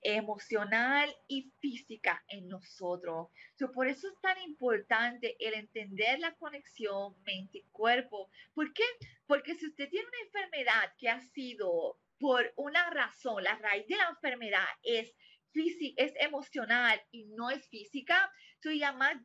emocional 0.00 1.14
y 1.28 1.50
física 1.60 2.22
en 2.28 2.48
nosotros. 2.48 3.28
por 3.72 3.88
eso 3.88 4.08
es 4.08 4.20
tan 4.20 4.40
importante 4.42 5.36
el 5.40 5.54
entender 5.54 6.18
la 6.20 6.34
conexión 6.34 7.14
mente-cuerpo. 7.24 8.28
¿Por 8.54 8.72
qué? 8.74 8.84
Porque 9.26 9.54
si 9.54 9.66
usted 9.66 9.88
tiene 9.88 10.06
una 10.06 10.26
enfermedad 10.26 10.92
que 10.98 11.08
ha 11.08 11.20
sido 11.20 11.98
por 12.18 12.52
una 12.56 12.90
razón, 12.90 13.42
la 13.42 13.56
raíz 13.58 13.86
de 13.86 13.96
la 13.96 14.08
enfermedad 14.10 14.66
es 14.82 15.14
es 15.96 16.12
emocional 16.20 17.00
y 17.12 17.26
no 17.26 17.50
es 17.50 17.66
física, 17.68 18.30
soy 18.64 18.80
ya 18.80 18.92
más, 18.92 19.16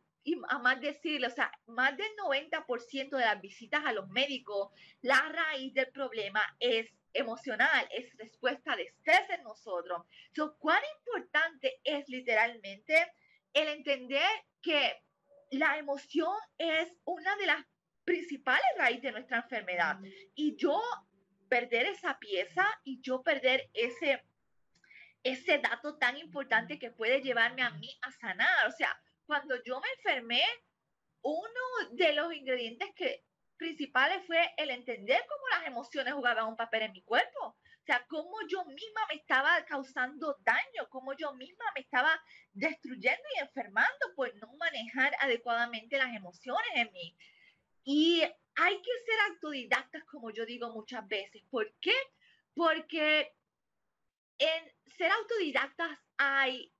a 0.49 0.59
más 0.59 0.79
decirle, 0.79 1.27
o 1.27 1.31
sea, 1.31 1.51
más 1.65 1.97
del 1.97 2.11
90% 2.23 3.09
de 3.09 3.25
las 3.25 3.41
visitas 3.41 3.83
a 3.85 3.93
los 3.93 4.07
médicos, 4.09 4.69
la 5.01 5.21
raíz 5.29 5.73
del 5.73 5.87
problema 5.91 6.41
es 6.59 6.93
emocional, 7.13 7.87
es 7.91 8.15
respuesta 8.17 8.75
de 8.75 8.83
estrés 8.83 9.29
en 9.29 9.43
nosotros. 9.43 10.05
So, 10.35 10.55
¿Cuán 10.59 10.81
importante 10.99 11.79
es 11.83 12.07
literalmente 12.07 13.11
el 13.53 13.67
entender 13.69 14.29
que 14.61 15.01
la 15.51 15.77
emoción 15.77 16.35
es 16.57 16.93
una 17.05 17.35
de 17.37 17.47
las 17.47 17.65
principales 18.09 18.65
raíz 18.77 19.01
de 19.03 19.11
nuestra 19.11 19.37
enfermedad. 19.37 19.99
Y 20.33 20.55
yo 20.55 20.81
perder 21.47 21.85
esa 21.85 22.17
pieza 22.17 22.65
y 22.83 23.01
yo 23.01 23.21
perder 23.21 23.69
ese, 23.73 24.23
ese 25.23 25.59
dato 25.59 25.95
tan 25.97 26.17
importante 26.17 26.79
que 26.79 26.89
puede 26.89 27.21
llevarme 27.21 27.61
a 27.61 27.69
mí 27.69 27.89
a 28.01 28.11
sanar. 28.11 28.67
O 28.67 28.71
sea, 28.71 28.99
cuando 29.29 29.61
yo 29.63 29.79
me 29.79 29.87
enfermé, 29.97 30.43
uno 31.21 31.89
de 31.91 32.13
los 32.13 32.33
ingredientes 32.33 32.89
que 32.95 33.23
principales 33.57 34.25
fue 34.25 34.41
el 34.57 34.71
entender 34.71 35.23
cómo 35.29 35.43
las 35.51 35.67
emociones 35.67 36.15
jugaban 36.15 36.47
un 36.47 36.55
papel 36.55 36.81
en 36.81 36.93
mi 36.93 37.03
cuerpo. 37.03 37.39
O 37.45 37.85
sea, 37.85 38.03
cómo 38.07 38.37
yo 38.47 38.65
misma 38.65 39.01
me 39.07 39.19
estaba 39.19 39.63
causando 39.65 40.35
daño, 40.39 40.89
cómo 40.89 41.13
yo 41.13 41.31
misma 41.35 41.63
me 41.75 41.81
estaba 41.81 42.19
destruyendo 42.53 43.21
y 43.35 43.41
enfermando 43.41 44.15
por 44.15 44.33
no 44.37 44.51
manejar 44.57 45.13
adecuadamente 45.19 45.99
las 45.99 46.15
emociones 46.15 46.71
en 46.73 46.91
mí. 46.91 47.15
Y 47.83 48.23
hay 48.55 48.81
que 48.81 48.91
ser 49.05 49.19
autodidactas, 49.29 50.03
como 50.05 50.31
yo 50.31 50.43
digo 50.47 50.73
muchas 50.73 51.07
veces. 51.07 51.43
¿Por 51.51 51.71
qué? 51.79 51.93
Porque 52.55 53.31
en 54.39 54.73
ser 54.97 55.11
autodidactas 55.11 55.99
hay, 56.17 56.73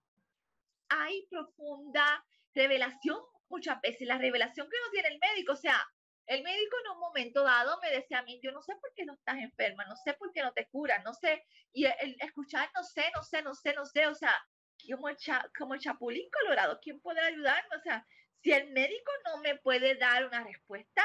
hay 0.90 1.28
profunda 1.28 2.26
revelación 2.54 3.20
muchas 3.50 3.82
veces, 3.82 4.08
la 4.08 4.18
revelación 4.18 4.70
que 4.70 4.78
nos 4.80 4.92
tiene 4.92 5.10
el 5.10 5.20
médico, 5.20 5.54
o 5.54 5.56
sea, 5.56 5.84
el 6.28 6.44
médico 6.44 6.78
en 6.86 6.92
un 6.92 7.00
momento 7.00 7.44
dado 7.44 7.80
me 7.82 7.90
decía 7.90 8.20
a 8.20 8.24
mí, 8.24 8.40
yo 8.44 8.52
no 8.52 8.62
sé 8.62 8.76
por 8.76 8.94
qué 8.94 9.04
no 9.04 9.14
estás 9.14 9.38
enferma, 9.38 9.86
no 9.86 9.96
sé 9.96 10.14
por 10.14 10.32
qué 10.32 10.44
no 10.44 10.54
te 10.54 10.68
curas, 10.68 11.04
no 11.04 11.14
sé, 11.14 11.44
y 11.74 11.86
el, 11.86 12.16
escuchar, 12.20 12.70
no 12.76 12.84
sé, 12.84 13.12
no 13.16 13.24
sé, 13.24 13.42
no 13.42 13.56
sé, 13.56 13.74
no 13.74 13.86
sé, 13.86 14.06
o 14.08 14.14
sea, 14.14 14.36
como 14.92 15.10
el, 15.10 15.18
como 15.58 15.74
el 15.74 15.80
chapulín 15.80 16.30
colorado, 16.30 16.80
¿quién 16.82 17.02
puede 17.02 17.20
ayudarme? 17.22 17.76
O 17.76 17.82
sea, 17.82 18.06
si 18.42 18.52
el 18.52 18.72
médico 18.72 19.12
no 19.26 19.38
me 19.42 19.58
puede 19.58 19.96
dar 19.96 20.26
una 20.26 20.44
respuesta, 20.44 21.04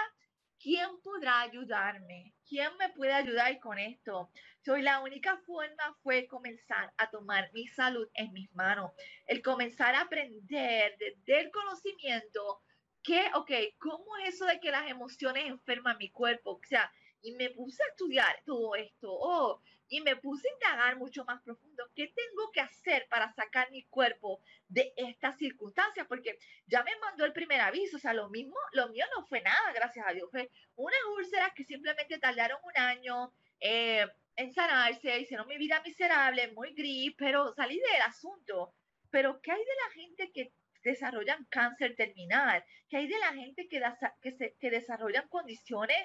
¿quién 0.65 0.89
podrá 1.03 1.43
ayudarme? 1.43 2.33
¿Quién 2.49 2.71
me 2.79 2.89
puede 2.89 3.13
ayudar 3.13 3.61
con 3.61 3.79
esto? 3.79 4.31
Soy 4.65 4.81
la 4.81 5.01
única 5.01 5.37
forma 5.45 5.95
fue 6.03 6.27
comenzar 6.27 6.91
a 6.97 7.11
tomar 7.11 7.51
mi 7.53 7.67
salud 7.69 8.09
en 8.15 8.33
mis 8.33 8.51
manos, 8.55 8.93
el 9.27 9.43
comenzar 9.43 9.95
a 9.95 10.01
aprender 10.01 10.97
desde 10.99 11.41
el 11.41 11.51
conocimiento 11.51 12.63
¿qué? 13.03 13.27
Ok, 13.35 13.51
¿cómo 13.79 14.17
es 14.17 14.37
eso 14.37 14.47
de 14.47 14.59
que 14.59 14.71
las 14.71 14.91
emociones 14.91 15.45
enferman 15.45 15.99
mi 15.99 16.11
cuerpo? 16.11 16.53
O 16.53 16.61
sea, 16.67 16.91
y 17.21 17.33
me 17.33 17.51
puse 17.51 17.83
a 17.83 17.89
estudiar 17.89 18.35
todo 18.47 18.75
esto, 18.75 19.09
oh, 19.13 19.61
y 19.89 20.01
me 20.01 20.17
puse 20.17 20.49
a 20.49 20.53
indagar 20.53 20.97
mucho 20.97 21.25
más 21.25 21.43
profundo, 21.43 21.85
¿qué 21.95 22.09
tengo 22.09 22.51
que 22.53 22.61
hacer 22.61 23.07
para 23.09 23.33
sacar 23.33 23.71
mi 23.71 23.85
cuerpo 23.85 24.41
de 24.69 24.93
estas 24.97 25.37
circunstancias? 25.39 26.07
Porque 26.09 26.39
ya 26.67 26.83
me 26.83 26.97
mandó 27.01 27.25
el 27.25 27.33
primer 27.33 27.61
aviso, 27.61 27.97
o 27.97 28.01
sea, 28.01 28.15
lo 28.15 28.29
mismo, 28.31 28.57
lo 28.73 28.89
mío 28.89 29.05
no 29.17 29.27
fue 29.27 29.41
nada, 29.43 29.73
gracias 29.73 30.07
a 30.07 30.13
Dios, 30.13 30.29
fue 30.31 30.51
unas 30.77 30.99
úlceras 31.17 31.53
que 31.55 31.65
simplemente 31.65 32.19
tardaron 32.19 32.59
un 32.63 32.83
año 32.83 33.33
eh, 33.61 34.07
en 34.37 34.53
sanarse, 34.53 35.21
hicieron 35.21 35.47
mi 35.47 35.59
vida 35.59 35.81
miserable, 35.85 36.53
muy 36.53 36.75
gris, 36.75 37.15
pero 37.17 37.53
salí 37.53 37.77
del 37.79 38.03
asunto. 38.03 38.75
Pero 39.11 39.41
¿qué 39.41 39.53
hay 39.53 39.61
de 39.61 39.65
la 39.65 39.93
gente 39.95 40.33
que 40.33 40.53
desarrollan 40.83 41.47
cáncer 41.51 41.97
terminal, 41.97 42.63
que 42.89 42.99
hay 42.99 43.07
de 43.07 43.19
la 43.19 43.33
gente 43.33 43.69
que, 43.69 43.83
que, 44.21 44.33
se, 44.33 44.55
que 44.61 44.71
desarrollan 44.71 45.29
condiciones, 45.29 45.97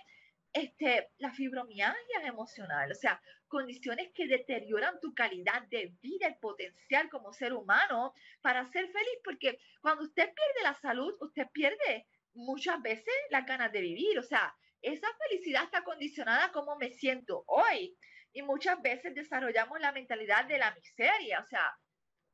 este, 0.53 1.09
la 1.17 1.31
fibromialgia 1.31 2.25
emocional, 2.25 2.91
o 2.91 2.95
sea, 2.95 3.21
condiciones 3.47 4.11
que 4.13 4.27
deterioran 4.27 4.99
tu 4.99 5.13
calidad 5.13 5.63
de 5.69 5.93
vida, 6.01 6.27
el 6.27 6.37
potencial 6.39 7.09
como 7.09 7.33
ser 7.33 7.53
humano 7.53 8.13
para 8.41 8.65
ser 8.71 8.87
feliz, 8.91 9.19
porque 9.23 9.59
cuando 9.81 10.03
usted 10.03 10.25
pierde 10.25 10.63
la 10.63 10.75
salud, 10.75 11.13
usted 11.19 11.47
pierde 11.53 12.07
muchas 12.33 12.81
veces 12.81 13.13
las 13.29 13.45
ganas 13.45 13.71
de 13.71 13.81
vivir, 13.81 14.17
o 14.17 14.23
sea, 14.23 14.55
esa 14.81 15.07
felicidad 15.27 15.63
está 15.63 15.83
condicionada 15.83 16.45
a 16.45 16.51
cómo 16.51 16.77
me 16.77 16.91
siento 16.91 17.43
hoy. 17.47 17.97
Y 18.31 18.43
muchas 18.43 18.81
veces 18.81 19.13
desarrollamos 19.15 19.79
la 19.79 19.91
mentalidad 19.91 20.45
de 20.45 20.59
la 20.59 20.73
miseria, 20.73 21.39
o 21.39 21.45
sea, 21.47 21.75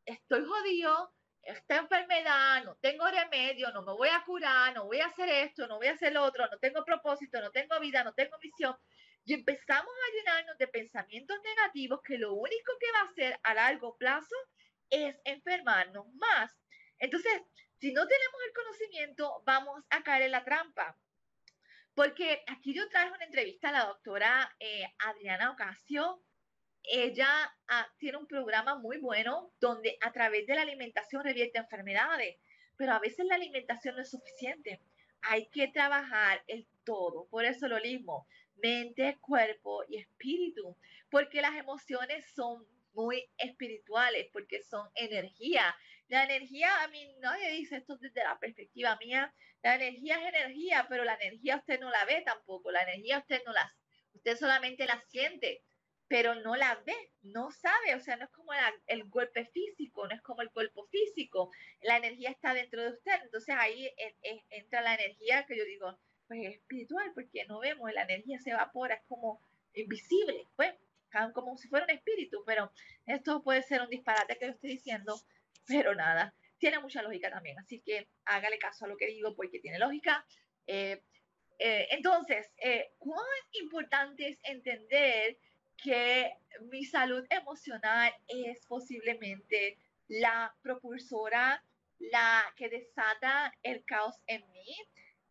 estoy 0.06 0.44
jodido, 0.46 1.15
esta 1.46 1.78
enfermedad, 1.78 2.64
no 2.64 2.76
tengo 2.78 3.06
remedio, 3.08 3.72
no 3.72 3.84
me 3.84 3.94
voy 3.94 4.10
a 4.10 4.24
curar, 4.26 4.74
no 4.74 4.86
voy 4.86 5.00
a 5.00 5.06
hacer 5.06 5.30
esto, 5.30 5.68
no 5.68 5.78
voy 5.78 5.88
a 5.88 5.94
hacer 5.94 6.12
lo 6.12 6.24
otro, 6.24 6.48
no 6.50 6.58
tengo 6.58 6.84
propósito, 6.84 7.40
no 7.40 7.52
tengo 7.52 7.80
vida, 7.80 8.04
no 8.04 8.14
tengo 8.14 8.38
misión. 8.42 8.76
Y 9.24 9.34
empezamos 9.34 9.94
a 9.94 10.16
llenarnos 10.16 10.58
de 10.58 10.68
pensamientos 10.68 11.38
negativos 11.44 12.02
que 12.04 12.18
lo 12.18 12.34
único 12.34 12.72
que 12.80 12.92
va 12.92 13.00
a 13.02 13.12
hacer 13.12 13.40
a 13.44 13.54
largo 13.54 13.96
plazo 13.98 14.36
es 14.90 15.16
enfermarnos 15.24 16.08
más. 16.16 16.52
Entonces, 16.98 17.42
si 17.80 17.92
no 17.94 18.08
tenemos 18.08 18.42
el 18.48 18.54
conocimiento, 18.54 19.44
vamos 19.46 19.84
a 19.90 20.04
caer 20.04 20.24
en 20.24 20.32
la 20.32 20.44
trampa. 20.44 20.98
Porque 21.94 22.44
aquí 22.48 22.74
yo 22.74 22.90
traje 22.90 23.12
una 23.12 23.26
entrevista 23.26 23.70
a 23.70 23.74
la 23.74 23.86
doctora 23.86 24.56
eh, 24.60 24.86
Adriana 25.00 25.52
Ocasio, 25.52 26.24
ella 26.90 27.28
ah, 27.68 27.88
tiene 27.98 28.18
un 28.18 28.28
programa 28.28 28.76
muy 28.76 28.98
bueno 28.98 29.52
donde 29.60 29.98
a 30.02 30.12
través 30.12 30.46
de 30.48 30.56
la 30.56 30.62
alimentación 30.62 31.24
revierte 31.24 31.58
enfermedades, 31.58 32.38
pero 32.78 32.94
a 32.94 33.00
veces 33.00 33.26
la 33.26 33.36
alimentación 33.36 33.96
no 33.96 34.02
es 34.02 34.12
suficiente. 34.12 34.82
Hay 35.22 35.48
que 35.48 35.68
trabajar 35.68 36.44
el 36.48 36.68
todo, 36.84 37.28
por 37.30 37.46
eso 37.46 37.68
lo 37.68 37.80
mismo, 37.80 38.28
mente, 38.58 39.18
cuerpo 39.22 39.84
y 39.88 39.98
espíritu, 39.98 40.78
porque 41.10 41.42
las 41.42 41.56
emociones 41.56 42.26
son 42.34 42.66
muy 42.94 43.28
espirituales, 43.38 44.28
porque 44.32 44.62
son 44.64 44.90
energía. 44.96 45.76
La 46.08 46.24
energía, 46.24 46.84
a 46.84 46.88
mí 46.88 47.16
nadie 47.20 47.52
dice 47.52 47.78
esto 47.78 47.98
desde 47.98 48.24
la 48.24 48.40
perspectiva 48.40 48.96
mía, 48.98 49.34
la 49.64 49.76
energía 49.76 50.18
es 50.22 50.34
energía, 50.34 50.86
pero 50.88 51.04
la 51.04 51.16
energía 51.16 51.58
usted 51.58 51.80
no 51.80 51.90
la 51.90 52.06
ve 52.06 52.22
tampoco, 52.22 52.72
la 52.72 52.84
energía 52.84 53.20
usted 53.20 53.42
no 53.46 53.52
la, 53.52 53.76
usted 54.14 54.38
solamente 54.38 54.86
la 54.86 55.02
siente 55.08 55.64
pero 56.08 56.36
no 56.36 56.56
la 56.56 56.76
ve, 56.86 56.96
no 57.24 57.52
sabe, 57.52 57.96
o 57.96 58.00
sea, 58.00 58.16
no 58.18 58.26
es 58.26 58.32
como 58.32 58.52
el 58.88 59.04
golpe 59.06 59.46
físico, 59.46 60.08
no 60.08 60.14
es 60.14 60.22
como 60.22 60.42
el 60.42 60.52
cuerpo 60.52 60.86
físico, 60.88 61.52
la 61.82 61.98
energía 61.98 62.30
está 62.30 62.54
dentro 62.54 62.82
de 62.82 62.90
usted, 62.90 63.14
entonces 63.24 63.56
ahí 63.58 63.92
entra 64.52 64.82
la 64.82 64.94
energía 64.96 65.46
que 65.46 65.58
yo 65.58 65.66
digo, 65.66 65.98
pues 66.28 66.42
es 66.44 66.56
espiritual, 66.56 67.12
porque 67.14 67.46
no 67.46 67.60
vemos, 67.60 67.92
la 67.92 68.04
energía 68.04 68.40
se 68.40 68.52
evapora, 68.52 68.96
es 68.96 69.04
como 69.08 69.42
invisible, 69.74 70.48
pues, 70.56 70.74
como 71.34 71.58
si 71.58 71.68
fuera 71.70 71.86
un 71.86 71.92
espíritu, 71.92 72.44
pero 72.46 72.72
esto 73.06 73.42
puede 73.42 73.64
ser 73.64 73.82
un 73.82 73.90
disparate 73.90 74.38
que 74.38 74.46
yo 74.46 74.52
estoy 74.52 74.72
diciendo, 74.72 75.20
pero 75.66 75.96
nada, 75.96 76.36
tiene 76.58 76.80
mucha 76.80 77.02
lógica 77.02 77.30
también, 77.30 77.58
así 77.60 77.82
que 77.82 78.08
hágale 78.26 78.58
caso 78.58 78.86
a 78.86 78.88
lo 78.88 78.98
que 78.98 79.08
digo 79.08 79.36
porque 79.36 79.60
tiene 79.60 79.80
lógica. 79.80 80.26
Eh, 80.68 81.02
eh, 81.58 81.88
entonces, 81.92 82.52
eh, 82.58 82.92
cuán 82.98 83.26
importante 83.54 84.28
es 84.28 84.40
entender 84.44 85.38
que 85.82 86.38
mi 86.72 86.86
salud 86.86 87.26
emocional 87.30 88.14
es 88.28 88.66
posiblemente 88.66 89.78
la 90.08 90.56
propulsora, 90.62 91.64
la 92.00 92.44
que 92.56 92.70
desata 92.70 93.54
el 93.64 93.84
caos 93.86 94.16
en 94.28 94.50
mí 94.52 94.76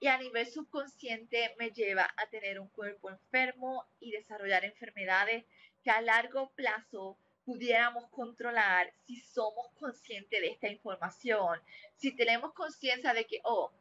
y 0.00 0.06
a 0.06 0.18
nivel 0.18 0.46
subconsciente 0.46 1.54
me 1.58 1.70
lleva 1.70 2.12
a 2.16 2.26
tener 2.28 2.60
un 2.60 2.68
cuerpo 2.68 3.10
enfermo 3.10 3.86
y 4.00 4.10
desarrollar 4.10 4.64
enfermedades 4.64 5.44
que 5.82 5.90
a 5.90 6.00
largo 6.00 6.50
plazo 6.54 7.18
pudiéramos 7.44 8.08
controlar 8.10 8.92
si 9.06 9.20
somos 9.20 9.68
conscientes 9.78 10.40
de 10.40 10.48
esta 10.48 10.68
información, 10.68 11.60
si 11.96 12.16
tenemos 12.16 12.52
conciencia 12.54 13.12
de 13.12 13.26
que, 13.26 13.40
oh, 13.44 13.72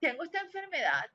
tengo 0.00 0.22
esta 0.22 0.40
enfermedad, 0.40 1.06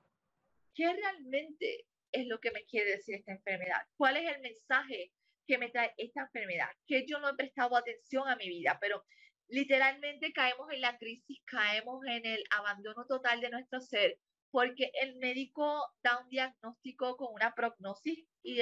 ¿qué 0.73 0.91
realmente 0.91 1.85
es 2.13 2.27
lo 2.27 2.39
que 2.39 2.51
me 2.51 2.63
quiere 2.65 2.91
decir 2.91 3.15
esta 3.15 3.33
enfermedad? 3.33 3.81
¿Cuál 3.97 4.17
es 4.17 4.33
el 4.33 4.41
mensaje 4.41 5.11
que 5.45 5.57
me 5.57 5.69
trae 5.69 5.93
esta 5.97 6.21
enfermedad? 6.21 6.69
Que 6.87 7.05
yo 7.05 7.19
no 7.19 7.29
he 7.29 7.35
prestado 7.35 7.75
atención 7.75 8.29
a 8.29 8.37
mi 8.37 8.47
vida, 8.47 8.77
pero 8.79 9.03
literalmente 9.47 10.31
caemos 10.31 10.71
en 10.71 10.81
la 10.81 10.97
crisis, 10.97 11.41
caemos 11.45 12.05
en 12.07 12.25
el 12.25 12.43
abandono 12.51 13.05
total 13.05 13.41
de 13.41 13.49
nuestro 13.49 13.81
ser, 13.81 14.17
porque 14.51 14.91
el 15.01 15.15
médico 15.17 15.83
da 16.03 16.19
un 16.19 16.29
diagnóstico 16.29 17.17
con 17.17 17.33
una 17.33 17.55
prognosis 17.55 18.25
y 18.43 18.61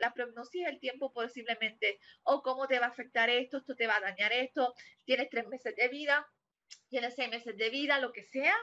la 0.00 0.12
prognosis 0.12 0.62
es 0.62 0.68
el 0.68 0.80
tiempo 0.80 1.12
posiblemente, 1.12 2.00
o 2.24 2.34
oh, 2.34 2.42
cómo 2.42 2.66
te 2.66 2.78
va 2.78 2.86
a 2.86 2.90
afectar 2.90 3.30
esto, 3.30 3.58
esto 3.58 3.76
te 3.76 3.86
va 3.86 3.96
a 3.96 4.00
dañar 4.00 4.32
esto, 4.32 4.74
tienes 5.04 5.28
tres 5.30 5.46
meses 5.46 5.76
de 5.76 5.88
vida, 5.88 6.26
tienes 6.88 7.14
seis 7.14 7.30
meses 7.30 7.56
de 7.56 7.70
vida, 7.70 8.00
lo 8.00 8.12
que 8.12 8.24
sea. 8.24 8.56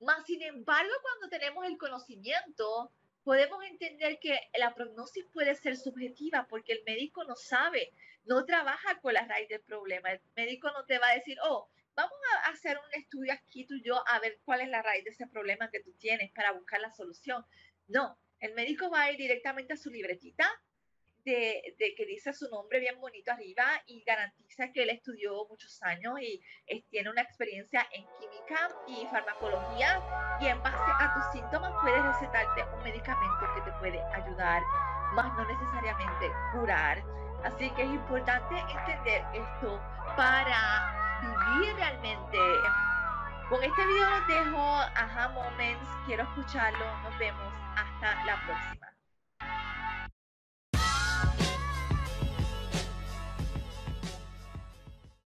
Más 0.00 0.24
sin 0.24 0.42
embargo, 0.42 0.92
cuando 1.02 1.28
tenemos 1.28 1.64
el 1.66 1.76
conocimiento 1.76 2.92
podemos 3.22 3.62
entender 3.64 4.18
que 4.20 4.38
la 4.58 4.74
prognosis 4.74 5.24
puede 5.32 5.54
ser 5.54 5.76
subjetiva 5.76 6.46
porque 6.48 6.72
el 6.72 6.82
médico 6.84 7.24
no 7.24 7.36
sabe, 7.36 7.92
no 8.24 8.44
trabaja 8.44 9.00
con 9.00 9.14
la 9.14 9.26
raíz 9.26 9.48
del 9.48 9.60
problema. 9.62 10.12
El 10.12 10.20
médico 10.36 10.70
no 10.72 10.84
te 10.86 10.98
va 10.98 11.08
a 11.08 11.14
decir, 11.14 11.36
oh, 11.42 11.68
vamos 11.94 12.18
a 12.44 12.50
hacer 12.50 12.78
un 12.78 13.00
estudio 13.00 13.32
aquí 13.32 13.66
tú 13.66 13.74
y 13.74 13.82
yo 13.82 14.02
a 14.08 14.18
ver 14.20 14.40
cuál 14.44 14.62
es 14.62 14.68
la 14.68 14.82
raíz 14.82 15.04
de 15.04 15.10
ese 15.10 15.26
problema 15.26 15.70
que 15.70 15.80
tú 15.80 15.92
tienes 15.98 16.30
para 16.32 16.52
buscar 16.52 16.80
la 16.80 16.92
solución. 16.92 17.44
No, 17.88 18.18
el 18.38 18.54
médico 18.54 18.90
va 18.90 19.02
a 19.02 19.12
ir 19.12 19.18
directamente 19.18 19.74
a 19.74 19.76
su 19.76 19.90
libretita, 19.90 20.48
de, 21.24 21.74
que 21.96 22.06
dice 22.06 22.32
su 22.32 22.48
nombre 22.48 22.80
bien 22.80 23.00
bonito 23.00 23.32
arriba 23.32 23.64
y 23.86 24.02
garantiza 24.04 24.72
que 24.72 24.82
él 24.82 24.90
estudió 24.90 25.46
muchos 25.48 25.82
años 25.82 26.20
y 26.20 26.42
tiene 26.90 27.10
una 27.10 27.22
experiencia 27.22 27.86
en 27.92 28.04
química 28.18 28.68
y 28.86 29.06
farmacología 29.06 30.02
y 30.40 30.46
en 30.46 30.62
base 30.62 30.90
a 30.98 31.14
tus 31.14 31.32
síntomas 31.32 31.72
puede 31.82 32.02
recetarte 32.02 32.64
un 32.76 32.82
medicamento 32.82 33.46
que 33.54 33.60
te 33.62 33.72
puede 33.78 34.00
ayudar, 34.14 34.62
más 35.14 35.32
no 35.36 35.44
necesariamente 35.46 36.30
curar. 36.52 37.02
Así 37.44 37.70
que 37.70 37.82
es 37.82 37.88
importante 37.88 38.54
entender 38.58 39.24
esto 39.32 39.80
para 40.16 41.20
vivir 41.22 41.74
realmente. 41.76 42.38
Con 43.48 43.62
este 43.64 43.86
video 43.86 44.10
los 44.10 44.26
dejo, 44.28 44.58
aha 44.58 45.28
moments, 45.30 45.88
quiero 46.06 46.22
escucharlo, 46.22 47.02
nos 47.02 47.18
vemos, 47.18 47.52
hasta 47.76 48.24
la 48.24 48.36
próxima. 48.46 48.89